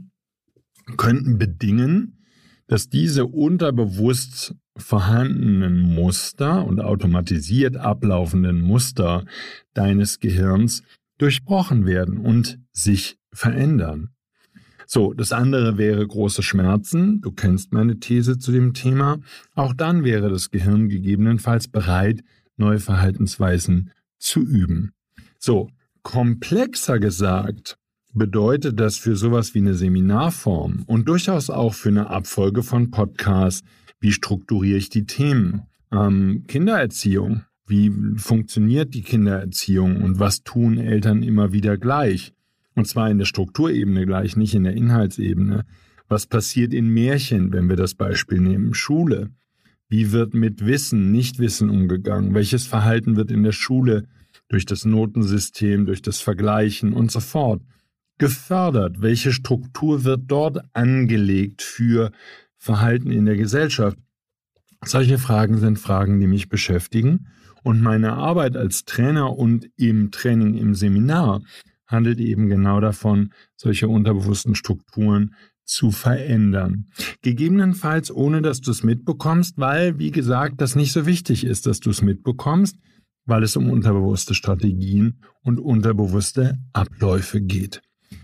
könnten 0.95 1.37
bedingen, 1.37 2.23
dass 2.67 2.89
diese 2.89 3.25
unterbewusst 3.25 4.55
vorhandenen 4.77 5.81
Muster 5.81 6.65
und 6.65 6.79
automatisiert 6.79 7.77
ablaufenden 7.77 8.61
Muster 8.61 9.25
deines 9.73 10.19
Gehirns 10.19 10.83
durchbrochen 11.17 11.85
werden 11.85 12.17
und 12.17 12.59
sich 12.71 13.17
verändern. 13.33 14.09
So, 14.89 15.13
das 15.13 15.33
andere 15.33 15.77
wäre 15.77 16.07
große 16.07 16.41
Schmerzen. 16.41 17.19
Du 17.19 17.31
kennst 17.31 17.73
meine 17.73 17.99
These 17.99 18.39
zu 18.39 18.53
dem 18.53 18.73
Thema. 18.73 19.19
Auch 19.53 19.73
dann 19.73 20.05
wäre 20.05 20.29
das 20.29 20.49
Gehirn 20.49 20.87
gegebenenfalls 20.87 21.67
bereit, 21.67 22.23
neue 22.55 22.79
Verhaltensweisen 22.79 23.91
zu 24.17 24.39
üben. 24.39 24.93
So, 25.39 25.69
komplexer 26.03 26.99
gesagt, 26.99 27.77
bedeutet 28.13 28.79
das 28.79 28.97
für 28.97 29.17
sowas 29.17 29.53
wie 29.53 29.59
eine 29.59 29.73
Seminarform 29.73 30.83
und 30.87 31.09
durchaus 31.09 31.49
auch 31.49 31.73
für 31.73 31.89
eine 31.89 32.09
Abfolge 32.09 32.63
von 32.63 32.89
Podcasts, 32.89 33.67
wie 33.99 34.13
strukturiere 34.13 34.77
ich 34.77 34.89
die 34.89 35.05
Themen? 35.05 35.63
Ähm, 35.91 36.45
Kindererziehung. 36.47 37.43
Wie 37.65 37.91
funktioniert 38.15 38.93
die 38.93 39.01
Kindererziehung 39.01 40.01
und 40.01 40.19
was 40.19 40.43
tun 40.43 40.77
Eltern 40.77 41.21
immer 41.23 41.51
wieder 41.51 41.77
gleich? 41.77 42.33
Und 42.77 42.87
zwar 42.87 43.09
in 43.09 43.17
der 43.17 43.25
Strukturebene 43.25 44.05
gleich, 44.05 44.37
nicht 44.37 44.53
in 44.53 44.63
der 44.63 44.75
Inhaltsebene. 44.75 45.65
Was 46.07 46.27
passiert 46.27 46.75
in 46.75 46.89
Märchen, 46.89 47.51
wenn 47.51 47.69
wir 47.69 47.75
das 47.75 47.95
Beispiel 47.95 48.39
nehmen? 48.39 48.75
Schule. 48.75 49.31
Wie 49.89 50.11
wird 50.11 50.35
mit 50.35 50.63
Wissen, 50.63 51.11
Nichtwissen 51.11 51.71
umgegangen? 51.71 52.35
Welches 52.35 52.67
Verhalten 52.67 53.15
wird 53.15 53.31
in 53.31 53.41
der 53.41 53.51
Schule 53.51 54.07
durch 54.47 54.67
das 54.67 54.85
Notensystem, 54.85 55.87
durch 55.87 56.03
das 56.03 56.19
Vergleichen 56.19 56.93
und 56.93 57.11
so 57.11 57.19
fort 57.19 57.63
gefördert? 58.19 59.01
Welche 59.01 59.31
Struktur 59.31 60.03
wird 60.03 60.25
dort 60.27 60.59
angelegt 60.73 61.63
für 61.63 62.11
Verhalten 62.57 63.09
in 63.09 63.25
der 63.25 63.37
Gesellschaft? 63.37 63.97
Solche 64.85 65.17
Fragen 65.17 65.57
sind 65.57 65.79
Fragen, 65.79 66.19
die 66.19 66.27
mich 66.27 66.47
beschäftigen. 66.47 67.25
Und 67.63 67.81
meine 67.81 68.13
Arbeit 68.13 68.55
als 68.55 68.85
Trainer 68.85 69.35
und 69.35 69.67
im 69.77 70.11
Training 70.11 70.53
im 70.53 70.75
Seminar 70.75 71.41
handelt 71.87 72.19
eben 72.19 72.47
genau 72.47 72.79
davon, 72.79 73.31
solche 73.55 73.87
unterbewussten 73.87 74.55
Strukturen 74.55 75.33
zu 75.65 75.91
verändern. 75.91 76.87
Gegebenenfalls 77.21 78.09
ohne, 78.11 78.41
dass 78.41 78.61
du 78.61 78.71
es 78.71 78.83
mitbekommst, 78.83 79.57
weil, 79.57 79.99
wie 79.99 80.11
gesagt, 80.11 80.61
das 80.61 80.75
nicht 80.75 80.93
so 80.93 81.05
wichtig 81.05 81.43
ist, 81.43 81.65
dass 81.65 81.79
du 81.79 81.89
es 81.89 82.01
mitbekommst, 82.01 82.77
weil 83.25 83.43
es 83.43 83.57
um 83.57 83.69
unterbewusste 83.69 84.33
Strategien 84.33 85.19
und 85.43 85.59
unterbewusste 85.59 86.57
Abläufe 86.71 87.41
geht. 87.41 87.81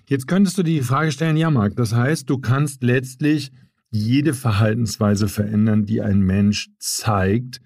Jetzt 0.08 0.27
könntest 0.27 0.58
du 0.58 0.63
die 0.63 0.82
Frage 0.82 1.12
stellen, 1.12 1.36
ja, 1.36 1.51
Marc, 1.51 1.75
das 1.75 1.93
heißt, 1.93 2.29
du 2.29 2.38
kannst 2.38 2.84
letztlich 2.84 3.51
jede 3.91 4.34
Verhaltensweise 4.34 5.27
verändern, 5.27 5.86
die 5.86 6.01
ein 6.01 6.22
Mensch 6.22 6.70
zeigt, 6.79 7.60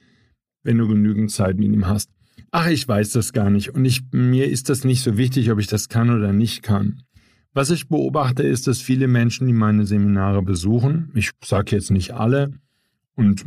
wenn 0.64 0.80
du 0.80 0.88
genügend 0.88 1.32
Zeit 1.32 1.58
mit 1.58 1.72
ihm 1.72 1.88
hast 1.88 2.10
ach, 2.52 2.68
ich 2.68 2.88
weiß 2.88 3.12
das 3.12 3.34
gar 3.34 3.50
nicht 3.50 3.74
und 3.74 3.86
ich, 3.86 4.04
mir 4.12 4.50
ist 4.50 4.70
das 4.70 4.84
nicht 4.84 5.04
so 5.04 5.18
wichtig, 5.18 5.52
ob 5.52 5.60
ich 5.60 5.68
das 5.68 5.90
kann 5.90 6.10
oder 6.10 6.34
nicht 6.34 6.64
kann. 6.64 7.04
Was 7.54 7.72
ich 7.72 7.88
beobachte, 7.88 8.44
ist, 8.44 8.68
dass 8.68 8.82
viele 8.82 9.08
Menschen, 9.08 9.48
die 9.48 9.54
meine 9.54 9.86
Seminare 9.86 10.44
besuchen, 10.44 11.12
ich 11.16 11.32
sage 11.44 11.76
jetzt 11.76 11.92
nicht 11.92 12.14
alle, 12.14 12.52
und 13.16 13.46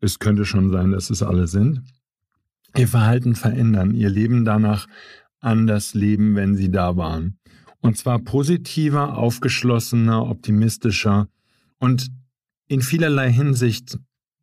es 0.00 0.18
könnte 0.18 0.44
schon 0.44 0.70
sein, 0.70 0.90
dass 0.90 1.10
es 1.10 1.22
alle 1.22 1.46
sind, 1.46 1.82
ihr 2.76 2.86
Verhalten 2.86 3.34
verändern, 3.34 3.94
ihr 3.94 4.10
Leben 4.10 4.44
danach 4.44 4.86
anders 5.40 5.94
leben, 5.94 6.34
wenn 6.34 6.54
sie 6.54 6.70
da 6.70 6.96
waren. 6.96 7.38
Und 7.80 7.96
zwar 7.96 8.18
positiver, 8.18 9.16
aufgeschlossener, 9.16 10.28
optimistischer 10.28 11.28
und 11.78 12.08
in 12.68 12.82
vielerlei 12.82 13.32
Hinsicht, 13.32 13.98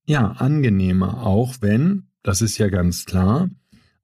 ja, 0.05 0.31
angenehmer, 0.31 1.23
auch 1.23 1.57
wenn, 1.61 2.07
das 2.23 2.41
ist 2.41 2.57
ja 2.57 2.69
ganz 2.69 3.05
klar, 3.05 3.49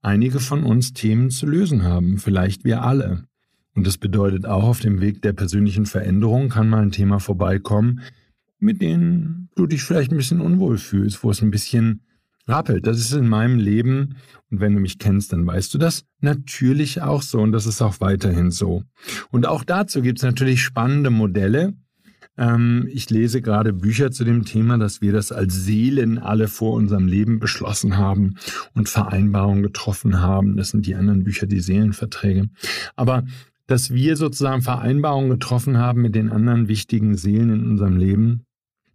einige 0.02 0.40
von 0.40 0.64
uns 0.64 0.92
Themen 0.92 1.30
zu 1.30 1.46
lösen 1.46 1.82
haben, 1.82 2.18
vielleicht 2.18 2.64
wir 2.64 2.82
alle. 2.82 3.24
Und 3.74 3.86
das 3.86 3.98
bedeutet 3.98 4.46
auch, 4.46 4.64
auf 4.64 4.80
dem 4.80 5.00
Weg 5.00 5.22
der 5.22 5.32
persönlichen 5.32 5.86
Veränderung 5.86 6.48
kann 6.48 6.68
mal 6.68 6.82
ein 6.82 6.90
Thema 6.90 7.20
vorbeikommen, 7.20 8.00
mit 8.58 8.82
dem 8.82 9.48
du 9.54 9.66
dich 9.66 9.82
vielleicht 9.82 10.10
ein 10.10 10.16
bisschen 10.16 10.40
unwohl 10.40 10.78
fühlst, 10.78 11.22
wo 11.22 11.30
es 11.30 11.42
ein 11.42 11.50
bisschen 11.50 12.02
rappelt. 12.46 12.86
Das 12.86 12.98
ist 12.98 13.12
in 13.12 13.28
meinem 13.28 13.58
Leben, 13.58 14.16
und 14.50 14.60
wenn 14.60 14.74
du 14.74 14.80
mich 14.80 14.98
kennst, 14.98 15.32
dann 15.32 15.46
weißt 15.46 15.72
du 15.72 15.78
das, 15.78 16.04
natürlich 16.20 17.00
auch 17.00 17.22
so 17.22 17.40
und 17.40 17.52
das 17.52 17.66
ist 17.66 17.80
auch 17.80 18.00
weiterhin 18.00 18.50
so. 18.50 18.82
Und 19.30 19.46
auch 19.46 19.64
dazu 19.64 20.02
gibt 20.02 20.18
es 20.18 20.24
natürlich 20.24 20.62
spannende 20.62 21.10
Modelle. 21.10 21.74
Ähm, 22.36 22.88
ich 22.90 23.10
lese 23.10 23.42
gerade 23.42 23.72
Bücher 23.72 24.10
zu 24.10 24.24
dem 24.24 24.44
Thema, 24.44 24.78
dass 24.78 25.00
wir 25.00 25.12
das 25.12 25.32
als 25.32 25.54
Seelen 25.54 26.18
alle 26.18 26.48
vor 26.48 26.74
unserem 26.74 27.06
Leben 27.06 27.38
beschlossen 27.38 27.96
haben 27.96 28.36
und 28.74 28.88
Vereinbarungen 28.88 29.62
getroffen 29.62 30.20
haben. 30.20 30.56
Das 30.56 30.70
sind 30.70 30.86
die 30.86 30.94
anderen 30.94 31.24
Bücher, 31.24 31.46
die 31.46 31.60
Seelenverträge. 31.60 32.48
Aber 32.96 33.24
dass 33.66 33.92
wir 33.92 34.16
sozusagen 34.16 34.62
Vereinbarungen 34.62 35.30
getroffen 35.30 35.78
haben 35.78 36.02
mit 36.02 36.16
den 36.16 36.30
anderen 36.30 36.66
wichtigen 36.66 37.16
Seelen 37.16 37.50
in 37.50 37.70
unserem 37.70 37.96
Leben, 37.96 38.42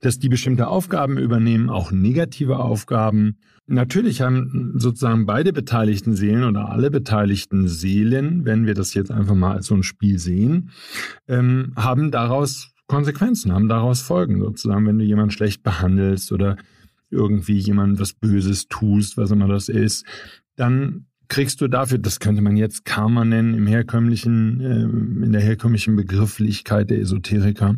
dass 0.01 0.19
die 0.19 0.29
bestimmte 0.29 0.67
Aufgaben 0.67 1.17
übernehmen, 1.17 1.69
auch 1.69 1.91
negative 1.91 2.59
Aufgaben. 2.59 3.37
Natürlich 3.67 4.21
haben 4.21 4.73
sozusagen 4.75 5.25
beide 5.25 5.53
beteiligten 5.53 6.13
Seelen 6.15 6.43
oder 6.43 6.69
alle 6.69 6.91
beteiligten 6.91 7.67
Seelen, 7.67 8.45
wenn 8.45 8.65
wir 8.65 8.73
das 8.73 8.93
jetzt 8.93 9.11
einfach 9.11 9.33
mal 9.33 9.53
als 9.53 9.67
so 9.67 9.75
ein 9.75 9.83
Spiel 9.83 10.19
sehen, 10.19 10.71
ähm, 11.27 11.71
haben 11.77 12.11
daraus 12.11 12.74
Konsequenzen, 12.87 13.51
haben 13.51 13.67
daraus 13.67 14.01
Folgen 14.01 14.39
sozusagen, 14.39 14.85
wenn 14.85 14.99
du 14.99 15.05
jemanden 15.05 15.31
schlecht 15.31 15.63
behandelst 15.63 16.31
oder 16.31 16.57
irgendwie 17.09 17.57
jemand 17.57 17.99
was 17.99 18.13
Böses 18.13 18.67
tust, 18.67 19.17
was 19.17 19.31
immer 19.31 19.47
das 19.47 19.69
ist, 19.69 20.05
dann 20.55 21.07
kriegst 21.27 21.61
du 21.61 21.67
dafür, 21.67 21.97
das 21.97 22.19
könnte 22.19 22.41
man 22.41 22.57
jetzt 22.57 22.85
Karma 22.85 23.25
nennen, 23.25 23.55
im 23.55 23.67
herkömmlichen, 23.67 24.61
äh, 24.61 25.25
in 25.25 25.31
der 25.31 25.41
herkömmlichen 25.41 25.95
Begrifflichkeit 25.95 26.89
der 26.89 26.99
Esoteriker, 26.99 27.75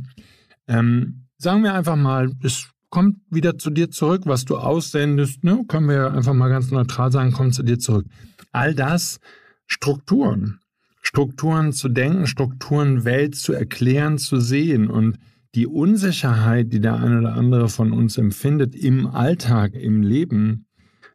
ähm, 0.67 1.27
sagen 1.37 1.63
wir 1.63 1.73
einfach 1.73 1.95
mal, 1.95 2.31
es 2.43 2.69
kommt 2.89 3.17
wieder 3.29 3.57
zu 3.57 3.69
dir 3.69 3.89
zurück, 3.89 4.23
was 4.25 4.45
du 4.45 4.57
aussendest, 4.57 5.43
ne? 5.43 5.63
können 5.67 5.87
wir 5.87 6.11
einfach 6.11 6.33
mal 6.33 6.49
ganz 6.49 6.71
neutral 6.71 7.11
sagen, 7.11 7.31
kommt 7.31 7.53
zu 7.53 7.63
dir 7.63 7.79
zurück. 7.79 8.05
All 8.51 8.73
das 8.73 9.19
Strukturen. 9.65 10.59
Strukturen 11.07 11.71
zu 11.71 11.87
denken, 11.87 12.27
Strukturen 12.27 13.05
Welt 13.05 13.33
zu 13.33 13.53
erklären, 13.53 14.17
zu 14.17 14.41
sehen 14.41 14.89
und 14.89 15.17
die 15.55 15.65
Unsicherheit, 15.65 16.73
die 16.73 16.81
der 16.81 16.95
eine 16.95 17.19
oder 17.19 17.33
andere 17.33 17.69
von 17.69 17.93
uns 17.93 18.17
empfindet 18.17 18.75
im 18.75 19.07
Alltag, 19.07 19.73
im 19.73 20.01
Leben, 20.01 20.65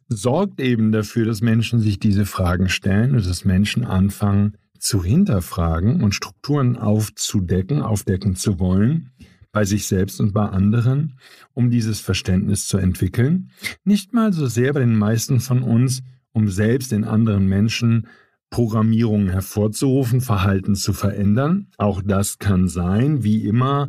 sorgt 0.08 0.62
eben 0.62 0.92
dafür, 0.92 1.26
dass 1.26 1.42
Menschen 1.42 1.78
sich 1.78 2.00
diese 2.00 2.24
Fragen 2.24 2.70
stellen 2.70 3.14
und 3.14 3.26
dass 3.26 3.44
Menschen 3.44 3.84
anfangen 3.84 4.54
zu 4.78 5.04
hinterfragen 5.04 6.02
und 6.02 6.14
Strukturen 6.14 6.78
aufzudecken, 6.78 7.82
aufdecken 7.82 8.34
zu 8.34 8.58
wollen, 8.58 9.10
bei 9.52 9.66
sich 9.66 9.86
selbst 9.86 10.20
und 10.20 10.32
bei 10.32 10.48
anderen, 10.48 11.18
um 11.52 11.68
dieses 11.68 12.00
Verständnis 12.00 12.66
zu 12.66 12.78
entwickeln. 12.78 13.50
Nicht 13.84 14.14
mal 14.14 14.32
so 14.32 14.46
sehr 14.46 14.72
bei 14.72 14.80
den 14.80 14.96
meisten 14.96 15.38
von 15.38 15.62
uns, 15.62 16.02
um 16.32 16.48
selbst 16.48 16.94
in 16.94 17.04
anderen 17.04 17.46
Menschen 17.46 18.06
Programmierungen 18.52 19.30
hervorzurufen, 19.30 20.20
Verhalten 20.20 20.76
zu 20.76 20.92
verändern. 20.92 21.68
Auch 21.78 22.02
das 22.04 22.38
kann 22.38 22.68
sein, 22.68 23.24
wie 23.24 23.46
immer, 23.46 23.88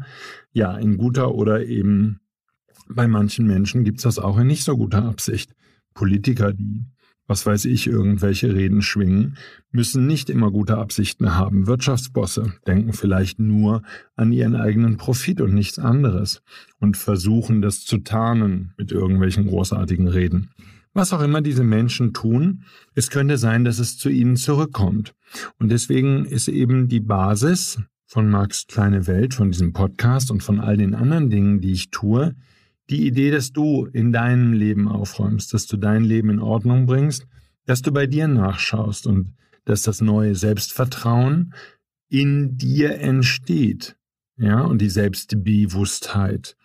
ja, 0.53 0.75
in 0.77 0.97
guter 0.97 1.35
oder 1.35 1.65
eben 1.65 2.21
bei 2.87 3.07
manchen 3.07 3.45
Menschen 3.45 3.83
gibt 3.83 3.99
es 3.99 4.03
das 4.03 4.19
auch 4.19 4.39
in 4.39 4.47
nicht 4.47 4.63
so 4.63 4.77
guter 4.77 5.03
Absicht. 5.03 5.53
Politiker, 5.93 6.53
die 6.53 6.85
was 7.27 7.45
weiß 7.45 7.65
ich, 7.65 7.87
irgendwelche 7.87 8.53
Reden 8.53 8.81
schwingen, 8.81 9.37
müssen 9.71 10.07
nicht 10.07 10.29
immer 10.29 10.51
gute 10.51 10.77
Absichten 10.77 11.35
haben. 11.35 11.67
Wirtschaftsbosse 11.67 12.53
denken 12.67 12.93
vielleicht 12.93 13.39
nur 13.39 13.81
an 14.15 14.31
ihren 14.33 14.55
eigenen 14.55 14.97
Profit 14.97 15.39
und 15.39 15.53
nichts 15.53 15.79
anderes 15.79 16.41
und 16.79 16.97
versuchen 16.97 17.61
das 17.61 17.85
zu 17.85 17.99
tarnen 17.99 18.73
mit 18.77 18.91
irgendwelchen 18.91 19.47
großartigen 19.47 20.09
Reden. 20.09 20.51
Was 20.93 21.11
auch 21.11 21.21
immer 21.21 21.41
diese 21.41 21.63
Menschen 21.63 22.13
tun, 22.13 22.63
es 22.93 23.09
könnte 23.09 23.37
sein, 23.37 23.63
dass 23.63 23.79
es 23.79 23.97
zu 23.97 24.09
ihnen 24.09 24.35
zurückkommt. 24.35 25.15
Und 25.57 25.69
deswegen 25.69 26.25
ist 26.25 26.47
eben 26.47 26.87
die 26.87 26.99
Basis 26.99 27.79
von 28.05 28.29
Marx 28.29 28.67
kleine 28.67 29.07
Welt, 29.07 29.33
von 29.33 29.51
diesem 29.51 29.73
Podcast 29.73 30.29
und 30.29 30.43
von 30.43 30.59
all 30.59 30.77
den 30.77 30.93
anderen 30.93 31.31
Dingen, 31.31 31.61
die 31.61 31.71
ich 31.71 31.89
tue, 31.89 32.35
die 32.89 33.07
Idee, 33.07 33.31
dass 33.31 33.51
du 33.51 33.85
in 33.85 34.11
deinem 34.11 34.53
Leben 34.53 34.87
aufräumst, 34.87 35.53
dass 35.53 35.65
du 35.65 35.77
dein 35.77 36.03
Leben 36.03 36.29
in 36.29 36.39
Ordnung 36.39 36.85
bringst, 36.85 37.25
dass 37.65 37.81
du 37.81 37.91
bei 37.91 38.05
dir 38.05 38.27
nachschaust 38.27 39.07
und 39.07 39.33
dass 39.65 39.81
das 39.83 40.01
neue 40.01 40.35
Selbstvertrauen 40.35 41.53
in 42.09 42.57
dir 42.57 42.99
entsteht. 42.99 43.95
Ja, 44.37 44.61
und 44.61 44.79
die 44.79 44.89
Selbstbewusstheit. 44.89 46.55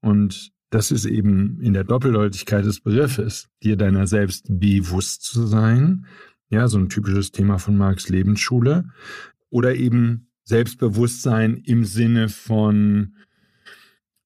Und 0.00 0.52
das 0.70 0.90
ist 0.90 1.06
eben 1.06 1.60
in 1.60 1.72
der 1.72 1.84
Doppeldeutigkeit 1.84 2.64
des 2.64 2.80
Begriffes, 2.80 3.48
dir 3.62 3.76
deiner 3.76 4.06
selbst 4.06 4.46
bewusst 4.48 5.22
zu 5.22 5.46
sein. 5.46 6.06
Ja, 6.50 6.68
so 6.68 6.78
ein 6.78 6.88
typisches 6.88 7.30
Thema 7.30 7.58
von 7.58 7.76
Marx 7.76 8.08
Lebensschule. 8.08 8.84
Oder 9.50 9.76
eben 9.76 10.28
Selbstbewusstsein 10.44 11.56
im 11.56 11.84
Sinne 11.84 12.28
von 12.28 13.14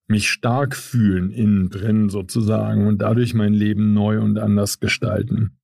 mich 0.08 0.28
stark 0.28 0.76
fühlen 0.76 1.30
innen 1.30 1.70
drin 1.70 2.08
sozusagen 2.08 2.86
und 2.86 2.98
dadurch 2.98 3.34
mein 3.34 3.54
Leben 3.54 3.92
neu 3.92 4.20
und 4.20 4.38
anders 4.38 4.78
gestalten. 4.78 5.58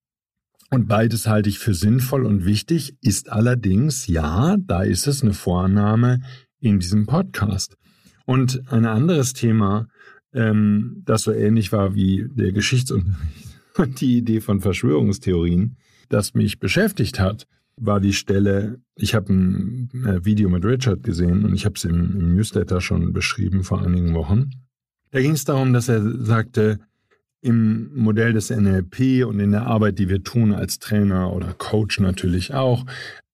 Und 0.70 0.86
beides 0.86 1.26
halte 1.26 1.48
ich 1.48 1.58
für 1.58 1.74
sinnvoll 1.74 2.24
und 2.24 2.44
wichtig, 2.44 2.96
ist 3.00 3.30
allerdings, 3.30 4.06
ja, 4.06 4.56
da 4.58 4.82
ist 4.82 5.06
es 5.06 5.22
eine 5.22 5.32
Vornahme 5.32 6.20
in 6.60 6.78
diesem 6.78 7.06
Podcast. 7.06 7.76
Und 8.26 8.62
ein 8.70 8.84
anderes 8.84 9.32
Thema, 9.32 9.88
ähm, 10.32 11.02
das 11.04 11.22
so 11.22 11.32
ähnlich 11.32 11.72
war 11.72 11.94
wie 11.94 12.28
der 12.30 12.52
Geschichtsunterricht 12.52 13.18
und 13.76 14.00
die 14.00 14.18
Idee 14.18 14.40
von 14.40 14.60
Verschwörungstheorien, 14.60 15.76
das 16.08 16.34
mich 16.34 16.58
beschäftigt 16.58 17.20
hat, 17.20 17.46
war 17.76 18.00
die 18.00 18.12
Stelle, 18.12 18.80
ich 18.96 19.14
habe 19.14 19.32
ein 19.32 19.90
äh, 20.04 20.24
Video 20.24 20.48
mit 20.48 20.64
Richard 20.64 21.02
gesehen 21.02 21.44
und 21.44 21.54
ich 21.54 21.64
habe 21.64 21.74
es 21.76 21.84
im, 21.84 22.20
im 22.20 22.34
Newsletter 22.34 22.80
schon 22.80 23.12
beschrieben 23.12 23.62
vor 23.62 23.82
einigen 23.82 24.14
Wochen. 24.14 24.50
Da 25.10 25.20
ging 25.20 25.32
es 25.32 25.44
darum, 25.44 25.72
dass 25.72 25.88
er 25.88 26.02
sagte, 26.24 26.80
im 27.40 27.90
Modell 27.94 28.32
des 28.32 28.50
NLP 28.50 29.24
und 29.24 29.38
in 29.38 29.52
der 29.52 29.66
Arbeit, 29.66 29.98
die 29.98 30.08
wir 30.08 30.24
tun 30.24 30.52
als 30.52 30.80
Trainer 30.80 31.32
oder 31.32 31.54
Coach 31.54 32.00
natürlich 32.00 32.52
auch, 32.52 32.84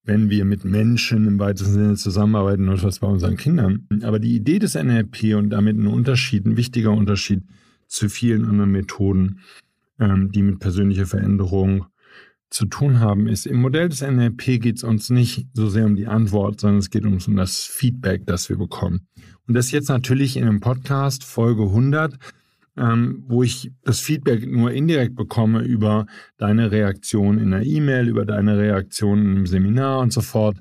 wenn 0.05 0.29
wir 0.31 0.45
mit 0.45 0.65
Menschen 0.65 1.27
im 1.27 1.39
weitesten 1.39 1.73
Sinne 1.73 1.95
zusammenarbeiten 1.95 2.69
was 2.83 2.99
bei 2.99 3.07
unseren 3.07 3.37
Kindern. 3.37 3.89
Aber 4.03 4.19
die 4.19 4.37
Idee 4.37 4.59
des 4.59 4.75
NLP 4.75 5.35
und 5.35 5.51
damit 5.51 5.79
ein 5.79 5.87
Unterschied, 5.87 6.47
ein 6.47 6.57
wichtiger 6.57 6.93
Unterschied 6.93 7.43
zu 7.89 8.09
vielen 8.09 8.45
anderen 8.45 8.71
Methoden, 8.71 9.41
ähm, 9.99 10.31
die 10.31 10.43
mit 10.43 10.59
persönlicher 10.59 11.07
Veränderung 11.07 11.87
zu 12.51 12.67
tun 12.67 13.01
haben, 13.01 13.27
ist, 13.27 13.47
im 13.47 13.61
Modell 13.61 13.89
des 13.89 14.03
NLP 14.03 14.61
geht 14.61 14.77
es 14.77 14.85
uns 14.85 15.11
nicht 15.11 15.49
so 15.55 15.69
sehr 15.69 15.87
um 15.87 15.97
die 15.97 16.07
Antwort, 16.07 16.61
sondern 16.61 16.79
es 16.79 16.91
geht 16.91 17.05
uns 17.05 17.27
um 17.27 17.37
das 17.37 17.65
Feedback, 17.65 18.27
das 18.27 18.49
wir 18.49 18.57
bekommen. 18.57 19.09
Und 19.47 19.55
das 19.55 19.73
jetzt 19.73 19.89
natürlich 19.89 20.37
in 20.37 20.45
einem 20.45 20.61
Podcast, 20.61 21.25
Folge 21.25 21.63
100, 21.63 22.17
ähm, 22.77 23.25
wo 23.29 23.43
ich 23.43 23.73
das 23.83 24.01
Feedback 24.01 24.47
nur 24.47 24.73
indirekt 24.73 25.15
bekomme 25.15 25.63
über 25.63 26.07
deine 26.39 26.71
Reaktion 26.71 27.39
in 27.39 27.51
der 27.51 27.65
E-Mail, 27.65 28.09
über 28.09 28.25
deine 28.25 28.59
Reaktion 28.59 29.37
im 29.37 29.47
Seminar 29.47 30.01
und 30.01 30.13
so 30.13 30.21
fort. 30.21 30.57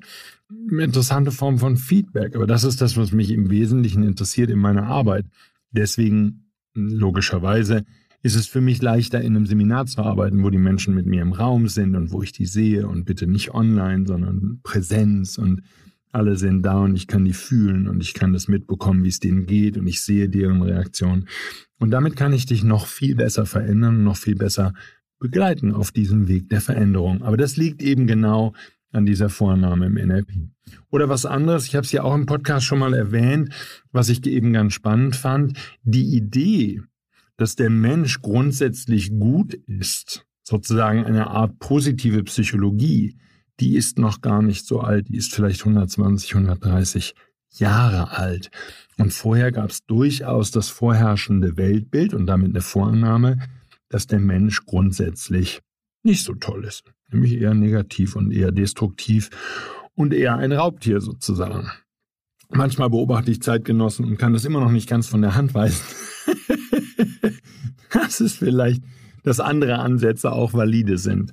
Interessante 0.70 1.32
Form 1.32 1.58
von 1.58 1.76
Feedback. 1.76 2.36
Aber 2.36 2.46
das 2.46 2.64
ist 2.64 2.80
das, 2.80 2.96
was 2.96 3.12
mich 3.12 3.30
im 3.30 3.50
Wesentlichen 3.50 4.02
interessiert 4.02 4.50
in 4.50 4.58
meiner 4.58 4.86
Arbeit. 4.86 5.26
Deswegen 5.70 6.50
logischerweise 6.74 7.84
ist 8.22 8.36
es 8.36 8.46
für 8.46 8.60
mich 8.60 8.80
leichter, 8.80 9.20
in 9.20 9.36
einem 9.36 9.46
Seminar 9.46 9.86
zu 9.86 10.02
arbeiten, 10.02 10.42
wo 10.42 10.50
die 10.50 10.58
Menschen 10.58 10.94
mit 10.94 11.06
mir 11.06 11.20
im 11.20 11.32
Raum 11.32 11.68
sind 11.68 11.94
und 11.94 12.10
wo 12.10 12.22
ich 12.22 12.32
die 12.32 12.46
sehe 12.46 12.86
und 12.88 13.04
bitte 13.04 13.26
nicht 13.26 13.52
online, 13.52 14.06
sondern 14.06 14.60
Präsenz 14.62 15.36
und 15.36 15.62
alle 16.14 16.36
sind 16.36 16.62
da 16.62 16.78
und 16.78 16.94
ich 16.94 17.06
kann 17.06 17.24
die 17.24 17.32
fühlen 17.32 17.88
und 17.88 18.00
ich 18.00 18.14
kann 18.14 18.32
das 18.32 18.48
mitbekommen, 18.48 19.04
wie 19.04 19.08
es 19.08 19.18
denen 19.18 19.46
geht 19.46 19.76
und 19.76 19.86
ich 19.86 20.00
sehe 20.00 20.28
deren 20.28 20.62
Reaktion. 20.62 21.26
Und 21.80 21.90
damit 21.90 22.16
kann 22.16 22.32
ich 22.32 22.46
dich 22.46 22.62
noch 22.62 22.86
viel 22.86 23.16
besser 23.16 23.46
verändern 23.46 23.96
und 23.96 24.04
noch 24.04 24.16
viel 24.16 24.36
besser 24.36 24.72
begleiten 25.18 25.72
auf 25.72 25.90
diesem 25.90 26.28
Weg 26.28 26.48
der 26.48 26.60
Veränderung. 26.60 27.22
Aber 27.22 27.36
das 27.36 27.56
liegt 27.56 27.82
eben 27.82 28.06
genau 28.06 28.54
an 28.92 29.06
dieser 29.06 29.28
Vornahme 29.28 29.86
im 29.86 29.94
NLP. 29.94 30.30
Oder 30.90 31.08
was 31.08 31.26
anderes, 31.26 31.66
ich 31.66 31.74
habe 31.74 31.84
es 31.84 31.92
ja 31.92 32.04
auch 32.04 32.14
im 32.14 32.26
Podcast 32.26 32.64
schon 32.64 32.78
mal 32.78 32.94
erwähnt, 32.94 33.52
was 33.90 34.08
ich 34.08 34.24
eben 34.26 34.52
ganz 34.52 34.72
spannend 34.72 35.16
fand, 35.16 35.58
die 35.82 36.14
Idee, 36.14 36.80
dass 37.36 37.56
der 37.56 37.70
Mensch 37.70 38.22
grundsätzlich 38.22 39.10
gut 39.18 39.54
ist, 39.66 40.24
sozusagen 40.42 41.04
eine 41.04 41.26
Art 41.26 41.58
positive 41.58 42.22
Psychologie, 42.22 43.16
die 43.60 43.76
ist 43.76 43.98
noch 43.98 44.20
gar 44.20 44.42
nicht 44.42 44.66
so 44.66 44.80
alt, 44.80 45.08
die 45.08 45.16
ist 45.16 45.34
vielleicht 45.34 45.60
120, 45.60 46.34
130 46.34 47.14
Jahre 47.50 48.10
alt. 48.16 48.50
Und 48.98 49.12
vorher 49.12 49.52
gab 49.52 49.70
es 49.70 49.84
durchaus 49.86 50.50
das 50.50 50.68
vorherrschende 50.68 51.56
Weltbild 51.56 52.14
und 52.14 52.26
damit 52.26 52.50
eine 52.50 52.60
Vorannahme, 52.60 53.38
dass 53.88 54.06
der 54.06 54.20
Mensch 54.20 54.64
grundsätzlich 54.66 55.60
nicht 56.02 56.24
so 56.24 56.34
toll 56.34 56.64
ist, 56.64 56.84
nämlich 57.10 57.32
eher 57.32 57.54
negativ 57.54 58.16
und 58.16 58.32
eher 58.32 58.52
destruktiv 58.52 59.30
und 59.94 60.12
eher 60.12 60.36
ein 60.36 60.52
Raubtier 60.52 61.00
sozusagen. 61.00 61.70
Manchmal 62.50 62.90
beobachte 62.90 63.30
ich 63.30 63.40
Zeitgenossen 63.40 64.04
und 64.04 64.18
kann 64.18 64.32
das 64.32 64.44
immer 64.44 64.60
noch 64.60 64.70
nicht 64.70 64.88
ganz 64.88 65.06
von 65.06 65.22
der 65.22 65.34
Hand 65.34 65.54
weisen. 65.54 65.82
das 67.92 68.20
ist 68.20 68.38
vielleicht 68.38 68.82
dass 69.24 69.40
andere 69.40 69.80
Ansätze 69.80 70.30
auch 70.30 70.52
valide 70.52 70.98
sind. 70.98 71.32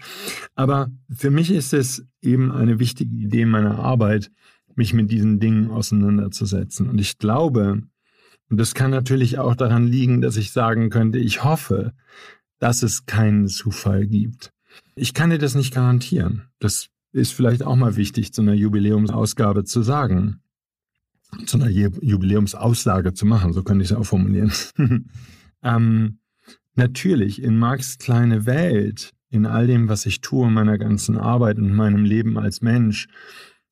Aber 0.55 0.89
für 1.13 1.29
mich 1.29 1.51
ist 1.51 1.73
es 1.73 2.03
eben 2.21 2.51
eine 2.51 2.79
wichtige 2.79 3.13
Idee 3.13 3.45
meiner 3.45 3.77
Arbeit, 3.77 4.31
mich 4.75 4.93
mit 4.93 5.11
diesen 5.11 5.39
Dingen 5.39 5.69
auseinanderzusetzen. 5.69 6.89
Und 6.89 6.99
ich 6.99 7.19
glaube, 7.19 7.83
und 8.49 8.57
das 8.57 8.73
kann 8.73 8.91
natürlich 8.91 9.37
auch 9.37 9.55
daran 9.55 9.85
liegen, 9.85 10.21
dass 10.21 10.37
ich 10.37 10.51
sagen 10.51 10.89
könnte, 10.89 11.19
ich 11.19 11.43
hoffe, 11.43 11.93
dass 12.59 12.83
es 12.83 13.05
keinen 13.05 13.47
Zufall 13.47 14.07
gibt. 14.07 14.51
Ich 14.95 15.13
kann 15.13 15.29
dir 15.29 15.37
das 15.37 15.55
nicht 15.55 15.73
garantieren. 15.73 16.43
Das 16.59 16.87
ist 17.11 17.33
vielleicht 17.33 17.63
auch 17.63 17.75
mal 17.75 17.97
wichtig, 17.97 18.33
zu 18.33 18.41
einer 18.41 18.53
Jubiläumsausgabe 18.53 19.65
zu 19.65 19.81
sagen. 19.81 20.41
Zu 21.45 21.57
einer 21.57 21.69
Jubiläumsaussage 21.69 23.13
zu 23.13 23.25
machen, 23.25 23.53
so 23.53 23.63
könnte 23.63 23.83
ich 23.83 23.91
es 23.91 23.97
auch 23.97 24.05
formulieren. 24.05 24.51
ähm, 25.63 26.19
natürlich, 26.75 27.41
in 27.41 27.57
Marx 27.57 27.97
kleine 27.97 28.45
Welt, 28.45 29.13
in 29.29 29.45
all 29.45 29.67
dem, 29.67 29.87
was 29.87 30.05
ich 30.05 30.21
tue, 30.21 30.47
in 30.47 30.53
meiner 30.53 30.77
ganzen 30.77 31.17
Arbeit 31.17 31.57
und 31.57 31.73
meinem 31.73 32.03
Leben 32.03 32.37
als 32.37 32.61
Mensch, 32.61 33.07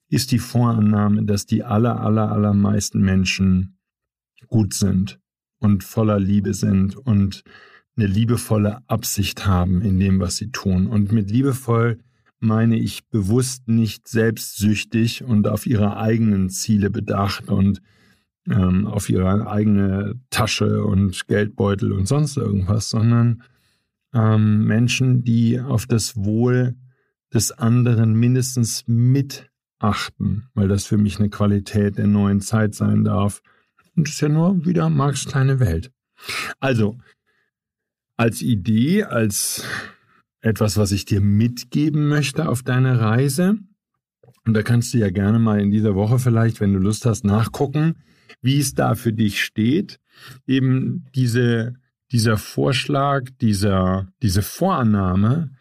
ist 0.10 0.32
die 0.32 0.40
Vorannahme, 0.40 1.24
dass 1.24 1.46
die 1.46 1.64
aller, 1.64 2.02
aller, 2.02 2.32
allermeisten 2.32 3.02
Menschen 3.02 3.78
gut 4.48 4.74
sind 4.74 5.20
und 5.60 5.84
voller 5.84 6.20
Liebe 6.20 6.54
sind 6.54 6.96
und 6.98 7.44
eine 7.96 8.08
liebevolle 8.08 8.80
Absicht 8.88 9.46
haben 9.46 9.82
in 9.82 10.00
dem, 10.00 10.20
was 10.20 10.38
sie 10.38 10.52
tun. 10.52 10.88
Und 10.88 11.12
mit 11.12 11.30
liebevoll 11.30 12.00
meine 12.40 12.78
ich 12.78 13.08
bewusst 13.10 13.68
nicht 13.68 14.08
selbstsüchtig 14.08 15.24
und 15.24 15.48
auf 15.48 15.66
ihre 15.66 15.98
eigenen 15.98 16.50
Ziele 16.50 16.90
bedacht 16.90 17.50
und 17.50 17.82
ähm, 18.50 18.88
auf 18.88 19.10
ihre 19.10 19.48
eigene 19.48 20.20
Tasche 20.30 20.84
und 20.84 21.28
Geldbeutel 21.28 21.92
und 21.92 22.08
sonst 22.08 22.38
irgendwas, 22.38 22.90
sondern 22.90 23.44
ähm, 24.14 24.66
Menschen, 24.66 25.24
die 25.24 25.60
auf 25.60 25.86
das 25.86 26.16
Wohl 26.18 26.76
des 27.34 27.52
anderen 27.52 28.14
mindestens 28.14 28.86
mitachten, 28.88 30.50
weil 30.54 30.68
das 30.68 30.86
für 30.86 30.98
mich 30.98 31.20
eine 31.20 31.30
Qualität 31.30 31.98
der 31.98 32.08
neuen 32.08 32.42
Zeit 32.42 32.74
sein 32.74 33.04
darf. 33.04 33.42
Und 33.96 34.08
das 34.08 34.16
ist 34.16 34.22
ja 34.22 34.30
nur 34.30 34.66
wieder 34.66 34.90
Marx 34.90 35.26
kleine 35.26 35.60
Welt. 35.60 35.92
Also, 36.60 36.98
als 38.18 38.42
Idee, 38.42 39.04
als 39.04 39.64
etwas, 40.42 40.78
was 40.78 40.92
ich 40.92 41.06
dir 41.06 41.22
mitgeben 41.22 42.08
möchte 42.08 42.50
auf 42.50 42.64
deine 42.64 43.00
Reise. 43.00 43.58
Und 44.46 44.54
da 44.54 44.64
kannst 44.64 44.94
du 44.94 44.98
ja 44.98 45.10
gerne 45.10 45.40
mal 45.40 45.60
in 45.60 45.72
dieser 45.72 45.96
Woche 45.96 46.18
vielleicht, 46.18 46.60
wenn 46.60 46.74
du 46.74 46.80
Lust 46.80 47.06
hast, 47.06 47.24
nachgucken, 47.24 47.96
wie 48.42 48.60
es 48.60 48.74
da 48.74 48.96
für 48.96 49.13
dich 49.13 49.44
steht. 49.44 50.00
Eben 50.48 51.06
diese, 51.15 51.76
dieser 52.12 52.38
Vorschlag, 52.38 53.30
dieser, 53.42 54.08
diese 54.22 54.42
Vorannahme, 54.42 55.52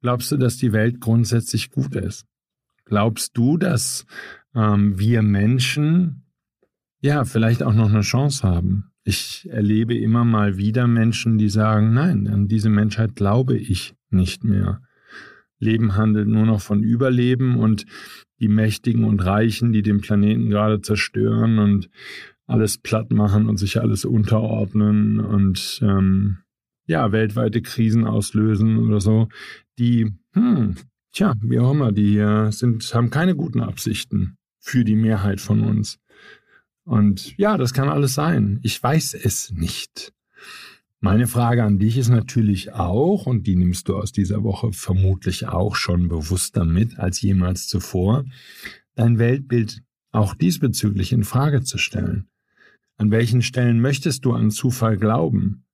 glaubst 0.00 0.32
du, 0.32 0.36
dass 0.36 0.56
die 0.56 0.72
Welt 0.72 1.00
grundsätzlich 1.00 1.70
gut 1.70 1.94
ist? 1.96 2.26
Glaubst 2.84 3.36
du, 3.36 3.56
dass 3.56 4.06
ähm, 4.54 4.98
wir 4.98 5.22
Menschen 5.22 6.24
ja 7.00 7.24
vielleicht 7.24 7.62
auch 7.62 7.72
noch 7.72 7.88
eine 7.88 8.02
Chance 8.02 8.46
haben? 8.46 8.94
ich 9.04 9.46
erlebe 9.50 9.96
immer 9.96 10.24
mal 10.24 10.56
wieder 10.56 10.86
Menschen, 10.86 11.36
die 11.36 11.50
sagen, 11.50 11.92
nein, 11.92 12.26
an 12.26 12.48
diese 12.48 12.70
Menschheit 12.70 13.14
glaube 13.14 13.56
ich 13.56 13.94
nicht 14.10 14.44
mehr. 14.44 14.80
Leben 15.58 15.94
handelt 15.94 16.26
nur 16.26 16.46
noch 16.46 16.62
von 16.62 16.82
Überleben 16.82 17.58
und 17.58 17.84
die 18.40 18.48
Mächtigen 18.48 19.04
und 19.04 19.24
Reichen, 19.24 19.72
die 19.72 19.82
den 19.82 20.00
Planeten 20.00 20.50
gerade 20.50 20.80
zerstören 20.80 21.58
und 21.58 21.90
alles 22.46 22.78
platt 22.78 23.12
machen 23.12 23.48
und 23.48 23.56
sich 23.56 23.80
alles 23.80 24.04
unterordnen 24.04 25.20
und 25.20 25.80
ähm, 25.82 26.38
ja, 26.86 27.12
weltweite 27.12 27.62
Krisen 27.62 28.06
auslösen 28.06 28.78
oder 28.78 29.00
so, 29.00 29.28
die, 29.78 30.12
hm, 30.32 30.76
tja, 31.12 31.34
wie 31.40 31.58
auch 31.58 31.72
immer, 31.72 31.92
die 31.92 32.22
sind, 32.50 32.94
haben 32.94 33.10
keine 33.10 33.34
guten 33.34 33.60
Absichten 33.60 34.36
für 34.58 34.84
die 34.84 34.96
Mehrheit 34.96 35.40
von 35.40 35.62
uns. 35.62 35.98
Und 36.84 37.36
ja, 37.38 37.56
das 37.56 37.72
kann 37.72 37.88
alles 37.88 38.14
sein. 38.14 38.60
Ich 38.62 38.82
weiß 38.82 39.14
es 39.14 39.50
nicht. 39.50 40.12
Meine 41.04 41.26
Frage 41.26 41.62
an 41.62 41.78
dich 41.78 41.98
ist 41.98 42.08
natürlich 42.08 42.72
auch, 42.72 43.26
und 43.26 43.46
die 43.46 43.56
nimmst 43.56 43.90
du 43.90 43.96
aus 43.98 44.10
dieser 44.10 44.42
Woche 44.42 44.72
vermutlich 44.72 45.46
auch 45.46 45.76
schon 45.76 46.08
bewusster 46.08 46.64
mit 46.64 46.98
als 46.98 47.20
jemals 47.20 47.68
zuvor, 47.68 48.24
dein 48.94 49.18
Weltbild 49.18 49.82
auch 50.12 50.34
diesbezüglich 50.34 51.12
in 51.12 51.24
Frage 51.24 51.62
zu 51.62 51.76
stellen. 51.76 52.30
An 52.96 53.10
welchen 53.10 53.42
Stellen 53.42 53.82
möchtest 53.82 54.24
du 54.24 54.32
an 54.32 54.50
Zufall 54.50 54.96
glauben? 54.96 55.66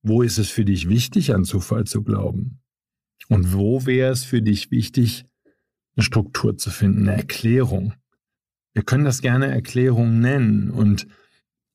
Wo 0.00 0.22
ist 0.22 0.38
es 0.38 0.50
für 0.50 0.64
dich 0.64 0.88
wichtig, 0.88 1.34
an 1.34 1.42
Zufall 1.42 1.82
zu 1.82 2.04
glauben? 2.04 2.60
Und 3.28 3.52
wo 3.52 3.84
wäre 3.84 4.12
es 4.12 4.22
für 4.22 4.42
dich 4.42 4.70
wichtig, 4.70 5.24
eine 5.96 6.04
Struktur 6.04 6.56
zu 6.56 6.70
finden, 6.70 7.08
eine 7.08 7.16
Erklärung? 7.16 7.94
Wir 8.74 8.84
können 8.84 9.04
das 9.04 9.22
gerne 9.22 9.46
Erklärung 9.46 10.20
nennen 10.20 10.70
und 10.70 11.08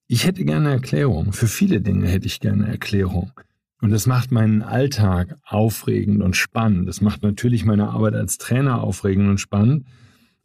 ich 0.07 0.25
hätte 0.25 0.45
gerne 0.45 0.71
Erklärung. 0.71 1.33
Für 1.33 1.47
viele 1.47 1.81
Dinge 1.81 2.07
hätte 2.07 2.27
ich 2.27 2.39
gerne 2.39 2.67
Erklärung. 2.67 3.31
Und 3.81 3.91
das 3.91 4.07
macht 4.07 4.31
meinen 4.31 4.63
Alltag 4.63 5.35
aufregend 5.43 6.23
und 6.23 6.35
spannend. 6.35 6.87
Das 6.87 7.01
macht 7.01 7.21
natürlich 7.21 7.65
meine 7.65 7.89
Arbeit 7.89 8.15
als 8.15 8.37
Trainer 8.37 8.81
aufregend 8.81 9.29
und 9.29 9.39
spannend. 9.39 9.85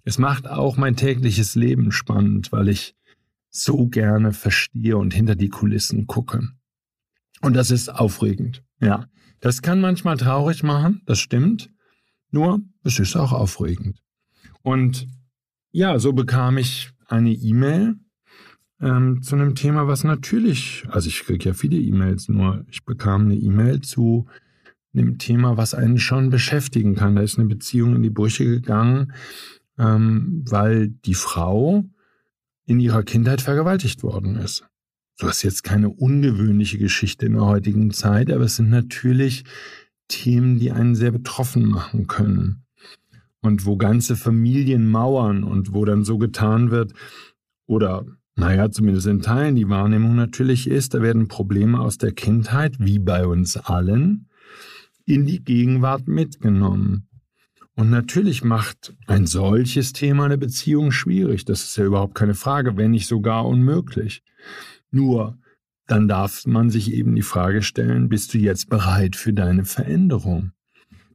Es 0.05 0.19
macht 0.19 0.49
auch 0.49 0.77
mein 0.77 0.97
tägliches 0.97 1.55
Leben 1.55 1.93
spannend, 1.93 2.53
weil 2.53 2.69
ich 2.69 2.95
so 3.51 3.87
gerne 3.87 4.33
verstehe 4.33 4.97
und 4.97 5.15
hinter 5.15 5.37
die 5.37 5.49
Kulissen 5.49 6.07
gucke. 6.07 6.49
Und 7.41 7.55
das 7.55 7.71
ist 7.71 7.89
aufregend. 7.89 8.63
Ja, 8.81 9.07
das 9.41 9.63
kann 9.63 9.81
manchmal 9.81 10.17
traurig 10.17 10.63
machen, 10.63 11.03
das 11.07 11.21
stimmt. 11.21 11.71
Nur, 12.31 12.61
es 12.83 12.99
ist 12.99 13.17
auch 13.17 13.33
aufregend. 13.33 14.03
Und 14.63 15.07
ja, 15.71 15.99
so 15.99 16.13
bekam 16.13 16.59
ich 16.59 16.91
eine 17.09 17.33
E-Mail 17.33 17.97
ähm, 18.83 19.23
zu 19.23 19.37
einem 19.37 19.55
Thema, 19.55 19.87
was 19.87 20.05
natürlich, 20.05 20.85
also 20.91 21.09
ich 21.09 21.23
kriege 21.23 21.49
ja 21.49 21.55
viele 21.55 21.77
E-Mails, 21.77 22.29
nur 22.29 22.67
ich 22.69 22.85
bekam 22.85 23.23
eine 23.23 23.37
E-Mail 23.37 23.81
zu 23.81 24.27
einem 24.93 25.19
Thema, 25.19 25.57
was 25.57 25.73
einen 25.73 25.99
schon 25.99 26.31
beschäftigen 26.31 26.97
kann. 26.97 27.15
Da 27.15 27.23
ist 27.23 27.39
eine 27.39 27.49
Beziehung 27.49 27.97
in 27.97 28.03
die 28.03 28.11
Brüche 28.11 28.45
gegangen, 28.45 29.13
ähm, 29.79 30.45
weil 30.47 30.89
die 30.89 31.15
Frau 31.15 31.85
in 32.67 32.81
ihrer 32.81 33.05
Kindheit 33.05 33.41
vergewaltigt 33.41 34.03
worden 34.03 34.37
ist. 34.37 34.67
So 35.15 35.29
ist 35.29 35.43
jetzt 35.43 35.63
keine 35.63 35.89
ungewöhnliche 35.89 36.79
Geschichte 36.79 37.27
in 37.27 37.35
der 37.35 37.47
heutigen 37.47 37.93
Zeit, 37.93 38.31
aber 38.31 38.45
es 38.45 38.57
sind 38.57 38.71
natürlich 38.71 39.45
Themen, 40.09 40.59
die 40.59 40.73
einen 40.73 40.95
sehr 40.95 41.13
betroffen 41.13 41.67
machen 41.67 42.07
können 42.07 42.65
und 43.41 43.65
wo 43.65 43.77
ganze 43.77 44.17
Familien 44.17 44.91
mauern 44.91 45.45
und 45.45 45.73
wo 45.73 45.85
dann 45.85 46.05
so 46.05 46.19
getan 46.19 46.71
wird, 46.71 46.93
oder 47.67 48.05
naja, 48.35 48.71
zumindest 48.71 49.07
in 49.07 49.21
Teilen 49.21 49.57
die 49.57 49.69
Wahrnehmung 49.69 50.15
natürlich 50.17 50.69
ist, 50.69 50.95
da 50.95 51.03
werden 51.03 51.29
Probleme 51.29 51.81
aus 51.81 51.99
der 51.99 52.13
Kindheit, 52.13 52.77
wie 52.79 52.99
bei 52.99 53.27
uns 53.27 53.57
allen, 53.57 54.29
in 55.05 55.27
die 55.27 55.45
Gegenwart 55.45 56.09
mitgenommen. 56.09 57.09
Und 57.75 57.91
natürlich 57.91 58.45
macht 58.45 58.95
ein 59.07 59.27
solches 59.27 59.93
Thema 59.93 60.27
eine 60.27 60.39
Beziehung 60.39 60.93
schwierig. 60.93 61.45
Das 61.45 61.65
ist 61.65 61.77
ja 61.77 61.85
überhaupt 61.85 62.15
keine 62.15 62.35
Frage, 62.35 62.77
wenn 62.77 62.91
nicht 62.91 63.07
sogar 63.07 63.47
unmöglich. 63.47 64.23
Nur, 64.91 65.39
dann 65.87 66.07
darf 66.07 66.47
man 66.47 66.71
sich 66.71 66.93
eben 66.93 67.15
die 67.15 67.23
Frage 67.23 67.63
stellen, 67.63 68.09
bist 68.09 68.35
du 68.35 68.39
jetzt 68.39 68.69
bereit 68.69 69.17
für 69.17 69.33
deine 69.33 69.65
Veränderung? 69.65 70.53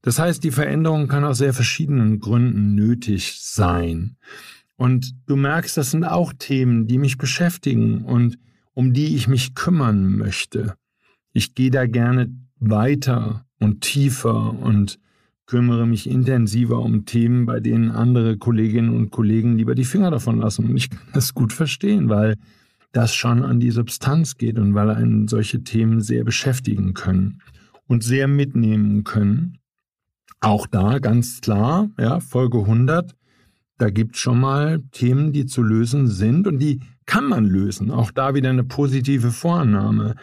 Das 0.02 0.20
heißt, 0.20 0.44
die 0.44 0.52
Veränderung 0.52 1.08
kann 1.08 1.24
aus 1.24 1.40
sehr 1.40 1.54
verschiedenen 1.54 2.20
Gründen 2.20 2.76
nötig 2.76 3.40
sein. 3.42 4.18
Und 4.78 5.14
du 5.26 5.36
merkst, 5.36 5.76
das 5.76 5.92
sind 5.92 6.04
auch 6.04 6.34
Themen, 6.38 6.88
die 6.88 7.00
mich 7.00 7.18
beschäftigen 7.18 8.04
und 8.06 8.38
um 8.74 8.94
die 8.94 9.16
ich 9.16 9.28
mich 9.28 9.56
kümmern 9.56 10.16
möchte. 10.16 10.76
Ich 11.34 11.56
gehe 11.56 11.72
da 11.72 11.88
gerne 11.88 12.30
weiter 12.60 13.46
und 13.60 13.82
tiefer 13.82 14.54
und 14.60 15.00
kümmere 15.48 15.88
mich 15.88 16.10
intensiver 16.10 16.80
um 16.80 17.06
Themen, 17.06 17.46
bei 17.46 17.60
denen 17.60 17.90
andere 17.90 18.38
Kolleginnen 18.38 18.96
und 18.96 19.12
Kollegen 19.12 19.58
lieber 19.58 19.76
die 19.76 19.86
Finger 19.86 20.12
davon 20.12 20.40
lassen. 20.40 20.70
Und 20.70 20.78
ich 20.78 20.90
kann 20.90 21.00
das 21.14 21.34
gut 21.34 21.54
verstehen, 21.54 22.10
weil 22.10 22.36
das 22.92 23.16
schon 23.16 23.44
an 23.44 23.60
die 23.60 23.72
Substanz 23.72 24.38
geht 24.38 24.60
und 24.60 24.74
weil 24.76 24.90
einen 24.90 25.28
solche 25.28 25.64
Themen 25.64 26.02
sehr 26.02 26.24
beschäftigen 26.24 26.94
können 26.94 27.42
und 27.88 28.04
sehr 28.04 28.28
mitnehmen 28.28 29.04
können. 29.04 29.58
Auch 30.40 30.68
da 30.68 31.00
ganz 31.00 31.42
klar, 31.42 31.90
ja, 31.98 32.20
Folge 32.20 32.60
100, 32.60 33.16
da 33.78 33.90
gibt 33.90 34.16
es 34.16 34.22
schon 34.22 34.40
mal 34.40 34.82
Themen, 34.92 35.34
die 35.34 35.46
zu 35.46 35.62
lösen 35.62 36.08
sind 36.08 36.48
und 36.48 36.60
die 36.60 36.82
kann 37.06 37.26
man 37.26 37.46
lösen. 37.46 37.92
Auch 37.92 38.12
da 38.12 38.36
wieder 38.36 38.50
eine 38.50 38.64
positive 38.64 39.32
Vorannahme. 39.32 40.16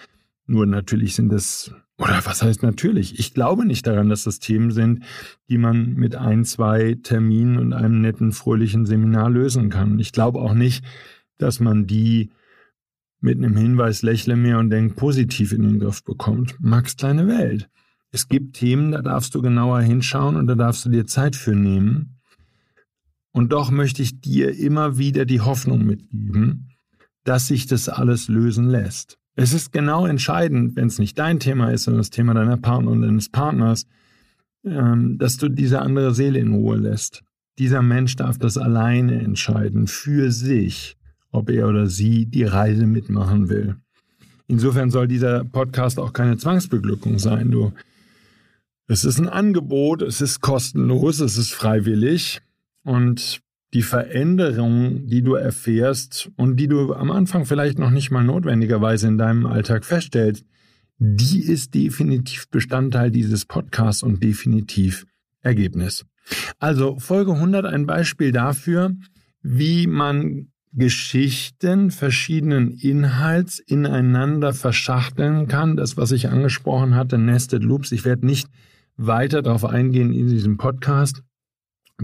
Nur 0.47 0.67
natürlich 0.67 1.15
sind 1.15 1.33
es, 1.33 1.73
oder 1.99 2.21
was 2.25 2.43
heißt 2.43 2.63
natürlich? 2.63 3.19
Ich 3.19 3.33
glaube 3.33 3.65
nicht 3.65 3.87
daran, 3.87 4.09
dass 4.09 4.25
das 4.25 4.41
Themen 4.41 4.71
sind, 4.71 5.05
die 5.49 5.59
man 5.59 5.95
mit 5.95 6.17
ein, 6.17 6.45
zwei 6.45 6.97
Terminen 7.03 7.59
und 7.59 7.73
einem 7.73 8.01
netten, 8.01 8.33
fröhlichen 8.33 8.87
Seminar 8.87 9.31
lösen 9.31 9.71
kann. 9.71 9.99
Ich 9.99 10.13
glaube 10.13 10.41
auch 10.41 10.55
nicht, 10.55 10.85
dass 11.39 11.61
man 11.61 11.87
die 11.87 12.31
mit 13.21 13.39
einem 13.39 13.57
Hinweis 13.57 14.03
lächle 14.03 14.37
mehr 14.37 14.59
und 14.59 14.69
denk 14.69 14.97
positiv 14.97 15.53
in 15.53 15.63
den 15.63 15.79
Griff 15.79 16.05
bekommt. 16.05 16.57
Max 16.61 16.97
kleine 16.97 17.27
Welt. 17.27 17.71
Es 18.11 18.29
gibt 18.29 18.57
Themen, 18.57 18.93
da 18.93 19.01
darfst 19.01 19.35
du 19.35 19.41
genauer 19.41 19.81
hinschauen 19.81 20.37
und 20.37 20.47
da 20.47 20.55
darfst 20.55 20.85
du 20.85 20.91
dir 20.91 21.07
Zeit 21.07 21.35
für 21.35 21.57
nehmen. 21.57 22.14
Und 23.35 23.51
doch 23.51 23.73
möchte 23.73 24.01
ich 24.01 24.21
dir 24.21 24.57
immer 24.57 24.97
wieder 24.97 25.25
die 25.25 25.41
Hoffnung 25.41 25.85
mitgeben, 25.85 26.69
dass 27.25 27.49
sich 27.49 27.67
das 27.67 27.89
alles 27.89 28.29
lösen 28.29 28.69
lässt. 28.69 29.19
Es 29.35 29.53
ist 29.53 29.73
genau 29.73 30.07
entscheidend, 30.07 30.77
wenn 30.77 30.87
es 30.87 31.01
nicht 31.01 31.19
dein 31.19 31.41
Thema 31.41 31.71
ist, 31.71 31.83
sondern 31.83 31.99
das 31.99 32.11
Thema 32.11 32.35
deiner 32.35 32.57
Partner 32.59 32.93
und 32.93 33.03
deines 33.03 33.29
Partners, 33.29 33.87
ähm, 34.65 35.19
dass 35.19 35.37
du 35.37 35.49
diese 35.49 35.83
andere 35.83 36.15
Seele 36.15 36.39
in 36.39 36.55
Ruhe 36.55 36.77
lässt. 36.77 37.25
Dieser 37.59 37.83
Mensch 37.83 38.15
darf 38.15 38.39
das 38.39 38.57
alleine 38.57 39.21
entscheiden, 39.21 39.89
für 39.89 40.31
sich, 40.31 40.97
ob 41.33 41.51
er 41.51 41.67
oder 41.67 41.89
sie 41.89 42.27
die 42.27 42.45
Reise 42.45 42.87
mitmachen 42.87 43.49
will. 43.49 43.75
Insofern 44.47 44.93
soll 44.93 45.09
dieser 45.09 45.43
Podcast 45.45 45.99
auch 45.99 46.13
keine 46.13 46.37
Zwangsbeglückung 46.37 47.19
sein. 47.19 47.51
Du, 47.51 47.73
es 48.87 49.05
ist 49.05 49.19
ein 49.19 49.29
Angebot, 49.29 50.03
es 50.03 50.21
ist 50.21 50.41
kostenlos, 50.41 51.19
es 51.19 51.37
ist 51.37 51.51
freiwillig 51.51 52.44
und 52.85 53.41
die 53.75 53.83
Veränderung, 53.83 55.09
die 55.09 55.23
du 55.23 55.35
erfährst 55.35 56.31
und 56.37 56.57
die 56.57 56.69
du 56.69 56.95
am 56.95 57.11
Anfang 57.11 57.45
vielleicht 57.45 57.79
noch 57.79 57.91
nicht 57.91 58.13
mal 58.13 58.23
notwendigerweise 58.23 59.09
in 59.09 59.19
deinem 59.19 59.47
Alltag 59.47 59.85
feststellst, 59.85 60.47
die 60.99 61.41
ist 61.41 61.75
definitiv 61.75 62.49
Bestandteil 62.51 63.11
dieses 63.11 63.47
Podcasts 63.47 64.05
und 64.05 64.23
definitiv 64.23 65.07
Ergebnis. 65.41 66.05
Also 66.61 66.99
Folge 67.01 67.33
100 67.33 67.67
ein 67.67 67.85
Beispiel 67.85 68.31
dafür, 68.31 68.95
wie 69.43 69.89
man 69.89 70.53
Geschichten 70.73 71.91
verschiedenen 71.91 72.71
Inhalts 72.73 73.59
ineinander 73.59 74.53
verschachteln 74.53 75.47
kann. 75.49 75.77
Das, 75.77 75.97
was 75.97 76.13
ich 76.13 76.29
angesprochen 76.29 76.95
hatte, 76.95 77.19
Nested 77.19 77.63
Loops. 77.63 77.93
Ich 77.93 78.05
werde 78.05 78.27
nicht 78.27 78.49
weiter 78.97 79.43
darauf 79.43 79.65
eingehen 79.65 80.13
in 80.13 80.29
diesem 80.29 80.57
Podcast 80.57 81.23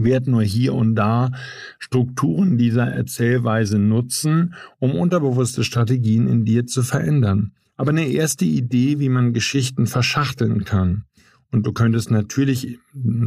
wird 0.03 0.27
nur 0.27 0.43
hier 0.43 0.73
und 0.73 0.95
da 0.95 1.31
Strukturen 1.79 2.57
dieser 2.57 2.87
Erzählweise 2.87 3.79
nutzen, 3.79 4.55
um 4.79 4.95
unterbewusste 4.95 5.63
Strategien 5.63 6.27
in 6.27 6.45
dir 6.45 6.65
zu 6.65 6.83
verändern. 6.83 7.53
Aber 7.77 7.91
eine 7.91 8.07
erste 8.07 8.45
Idee, 8.45 8.99
wie 8.99 9.09
man 9.09 9.33
Geschichten 9.33 9.87
verschachteln 9.87 10.65
kann. 10.65 11.05
Und 11.51 11.65
du 11.65 11.73
könntest 11.73 12.11
natürlich, 12.11 12.79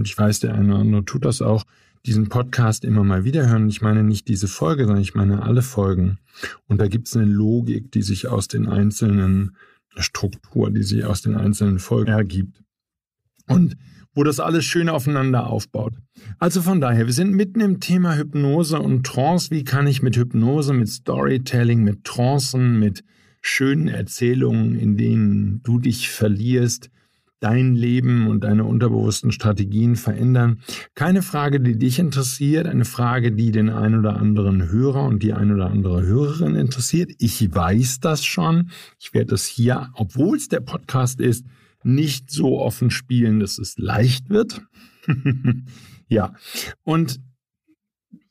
ich 0.04 0.18
weiß, 0.18 0.40
der 0.40 0.54
eine 0.54 0.72
oder 0.72 0.80
andere 0.80 1.04
tut 1.04 1.24
das 1.24 1.42
auch, 1.42 1.64
diesen 2.06 2.28
Podcast 2.28 2.84
immer 2.84 3.02
mal 3.02 3.24
wieder 3.24 3.48
hören. 3.48 3.68
Ich 3.68 3.80
meine 3.80 4.02
nicht 4.02 4.28
diese 4.28 4.48
Folge, 4.48 4.84
sondern 4.84 5.02
ich 5.02 5.14
meine 5.14 5.42
alle 5.42 5.62
Folgen. 5.62 6.18
Und 6.66 6.80
da 6.80 6.88
gibt 6.88 7.08
es 7.08 7.16
eine 7.16 7.24
Logik, 7.26 7.92
die 7.92 8.02
sich 8.02 8.28
aus 8.28 8.46
den 8.46 8.66
einzelnen 8.66 9.56
Struktur, 9.96 10.70
die 10.70 10.82
sich 10.82 11.04
aus 11.04 11.22
den 11.22 11.37
einzelnen 11.37 11.78
Folgen 11.78 12.12
ergibt. 12.12 12.62
Und 13.46 13.76
wo 14.14 14.22
das 14.22 14.40
alles 14.40 14.64
schön 14.64 14.88
aufeinander 14.88 15.48
aufbaut. 15.48 15.94
Also 16.38 16.62
von 16.62 16.81
daher, 16.81 17.07
wir 17.07 17.12
sind 17.12 17.33
mitten 17.33 17.61
im 17.61 17.81
Thema 17.81 18.16
Hypnose 18.16 18.79
und 18.79 19.05
Trance. 19.05 19.50
Wie 19.50 19.64
kann 19.64 19.87
ich 19.87 20.03
mit 20.03 20.16
Hypnose, 20.16 20.72
mit 20.72 20.88
Storytelling, 20.88 21.83
mit 21.83 22.05
Trancen, 22.05 22.79
mit 22.79 23.05
schönen 23.40 23.88
Erzählungen, 23.88 24.77
in 24.77 24.96
denen 24.96 25.62
du 25.64 25.79
dich 25.79 26.09
verlierst, 26.09 26.90
dein 27.40 27.74
Leben 27.74 28.29
und 28.29 28.44
deine 28.44 28.64
unterbewussten 28.64 29.33
Strategien 29.33 29.96
verändern? 29.96 30.61
Keine 30.94 31.20
Frage, 31.20 31.61
die 31.61 31.77
dich 31.77 31.98
interessiert, 31.98 32.66
eine 32.66 32.85
Frage, 32.85 33.33
die 33.33 33.50
den 33.50 33.68
ein 33.68 33.98
oder 33.98 34.16
anderen 34.16 34.70
Hörer 34.70 35.05
und 35.05 35.22
die 35.22 35.33
ein 35.33 35.53
oder 35.53 35.70
andere 35.70 36.03
Hörerin 36.03 36.55
interessiert. 36.55 37.11
Ich 37.18 37.55
weiß 37.55 38.00
das 38.00 38.24
schon. 38.24 38.70
Ich 39.00 39.12
werde 39.12 39.33
das 39.33 39.44
hier, 39.44 39.90
obwohl 39.94 40.37
es 40.37 40.48
der 40.48 40.61
Podcast 40.61 41.20
ist, 41.20 41.44
nicht 41.84 42.30
so 42.30 42.60
offen 42.60 42.90
spielen, 42.90 43.40
dass 43.40 43.58
es 43.58 43.78
leicht 43.78 44.30
wird. 44.30 44.62
ja, 46.08 46.34
und 46.82 47.20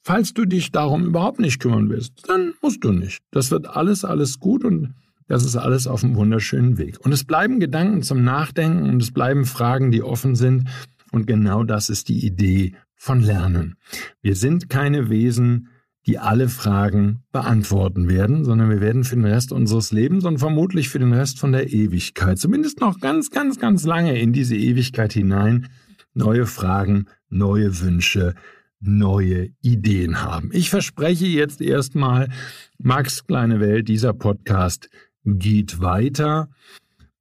falls 0.02 0.34
du 0.34 0.46
dich 0.46 0.72
darum 0.72 1.06
überhaupt 1.06 1.40
nicht 1.40 1.60
kümmern 1.60 1.90
willst, 1.90 2.28
dann 2.28 2.54
musst 2.62 2.84
du 2.84 2.92
nicht. 2.92 3.22
Das 3.32 3.52
wird 3.52 3.68
alles, 3.68 4.04
alles 4.04 4.40
gut 4.40 4.64
und 4.64 4.94
das 5.28 5.46
ist 5.46 5.56
alles 5.56 5.88
auf 5.88 6.04
einem 6.04 6.16
wunderschönen 6.16 6.78
Weg. 6.78 7.00
Und 7.06 7.12
es 7.12 7.24
bleiben 7.24 7.60
Gedanken 7.60 8.04
zum 8.04 8.24
Nachdenken 8.24 8.90
und 8.90 9.02
es 9.02 9.12
bleiben 9.12 9.46
Fragen, 9.46 9.92
die 9.92 10.04
offen 10.04 10.36
sind. 10.36 10.70
Und 11.12 11.28
genau 11.28 11.64
das 11.64 11.90
ist 11.90 12.10
die 12.10 12.26
Idee 12.26 12.76
von 12.96 13.22
Lernen. 13.22 13.76
Wir 14.22 14.36
sind 14.36 14.70
keine 14.70 15.10
Wesen, 15.10 15.70
die 16.06 16.20
alle 16.20 16.50
Fragen 16.50 17.24
beantworten 17.32 18.10
werden, 18.10 18.44
sondern 18.44 18.70
wir 18.70 18.82
werden 18.82 19.04
für 19.04 19.16
den 19.16 19.26
Rest 19.26 19.52
unseres 19.52 19.92
Lebens 19.92 20.26
und 20.26 20.40
vermutlich 20.40 20.90
für 20.90 21.00
den 21.00 21.14
Rest 21.14 21.40
von 21.40 21.52
der 21.52 21.72
Ewigkeit, 21.72 22.38
zumindest 22.38 22.82
noch 22.82 23.00
ganz, 23.00 23.30
ganz, 23.30 23.60
ganz 23.60 23.86
lange 23.86 24.20
in 24.20 24.34
diese 24.34 24.56
Ewigkeit 24.56 25.14
hinein, 25.14 25.70
neue 26.14 26.46
Fragen, 26.46 27.06
neue 27.30 27.80
Wünsche, 27.80 28.36
neue 28.82 29.50
Ideen 29.62 30.22
haben. 30.22 30.50
Ich 30.52 30.70
verspreche 30.70 31.26
jetzt 31.26 31.62
erstmal, 31.62 32.30
Max 32.78 33.26
kleine 33.26 33.62
Welt, 33.62 33.88
dieser 33.88 34.14
Podcast 34.14 34.90
geht 35.24 35.80
weiter 35.80 36.50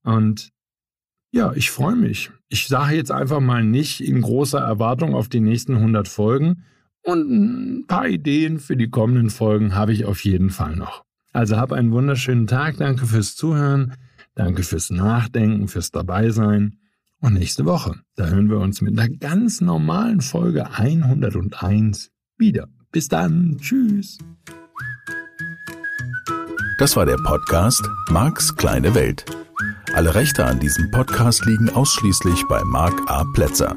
und 0.02 0.50
ja, 1.34 1.52
ich 1.54 1.70
freue 1.70 1.96
mich. 1.96 2.30
Ich 2.48 2.66
sage 2.66 2.96
jetzt 2.96 3.10
einfach 3.10 3.40
mal 3.40 3.64
nicht 3.64 4.00
in 4.02 4.20
großer 4.20 4.58
Erwartung 4.58 5.14
auf 5.14 5.28
die 5.28 5.40
nächsten 5.40 5.76
100 5.76 6.08
Folgen, 6.08 6.64
und 7.02 7.30
ein 7.30 7.86
paar 7.86 8.08
Ideen 8.08 8.58
für 8.58 8.76
die 8.76 8.90
kommenden 8.90 9.30
Folgen 9.30 9.74
habe 9.74 9.92
ich 9.92 10.04
auf 10.04 10.24
jeden 10.24 10.50
Fall 10.50 10.76
noch. 10.76 11.04
Also 11.32 11.56
hab 11.56 11.72
einen 11.72 11.92
wunderschönen 11.92 12.46
Tag. 12.46 12.76
Danke 12.76 13.06
fürs 13.06 13.34
Zuhören. 13.34 13.94
Danke 14.34 14.62
fürs 14.62 14.90
Nachdenken, 14.90 15.68
fürs 15.68 15.90
Dabeisein. 15.90 16.78
Und 17.20 17.34
nächste 17.34 17.64
Woche, 17.64 18.00
da 18.16 18.26
hören 18.26 18.50
wir 18.50 18.58
uns 18.58 18.80
mit 18.80 18.98
einer 18.98 19.08
ganz 19.08 19.60
normalen 19.60 20.20
Folge 20.20 20.70
101 20.72 22.10
wieder. 22.36 22.68
Bis 22.90 23.08
dann. 23.08 23.58
Tschüss. 23.58 24.18
Das 26.78 26.96
war 26.96 27.06
der 27.06 27.16
Podcast 27.16 27.88
Marks 28.10 28.56
kleine 28.56 28.94
Welt. 28.94 29.24
Alle 29.94 30.14
Rechte 30.14 30.44
an 30.44 30.58
diesem 30.58 30.90
Podcast 30.90 31.44
liegen 31.46 31.70
ausschließlich 31.70 32.44
bei 32.48 32.62
Mark 32.64 32.94
A. 33.06 33.24
Plätzer. 33.34 33.76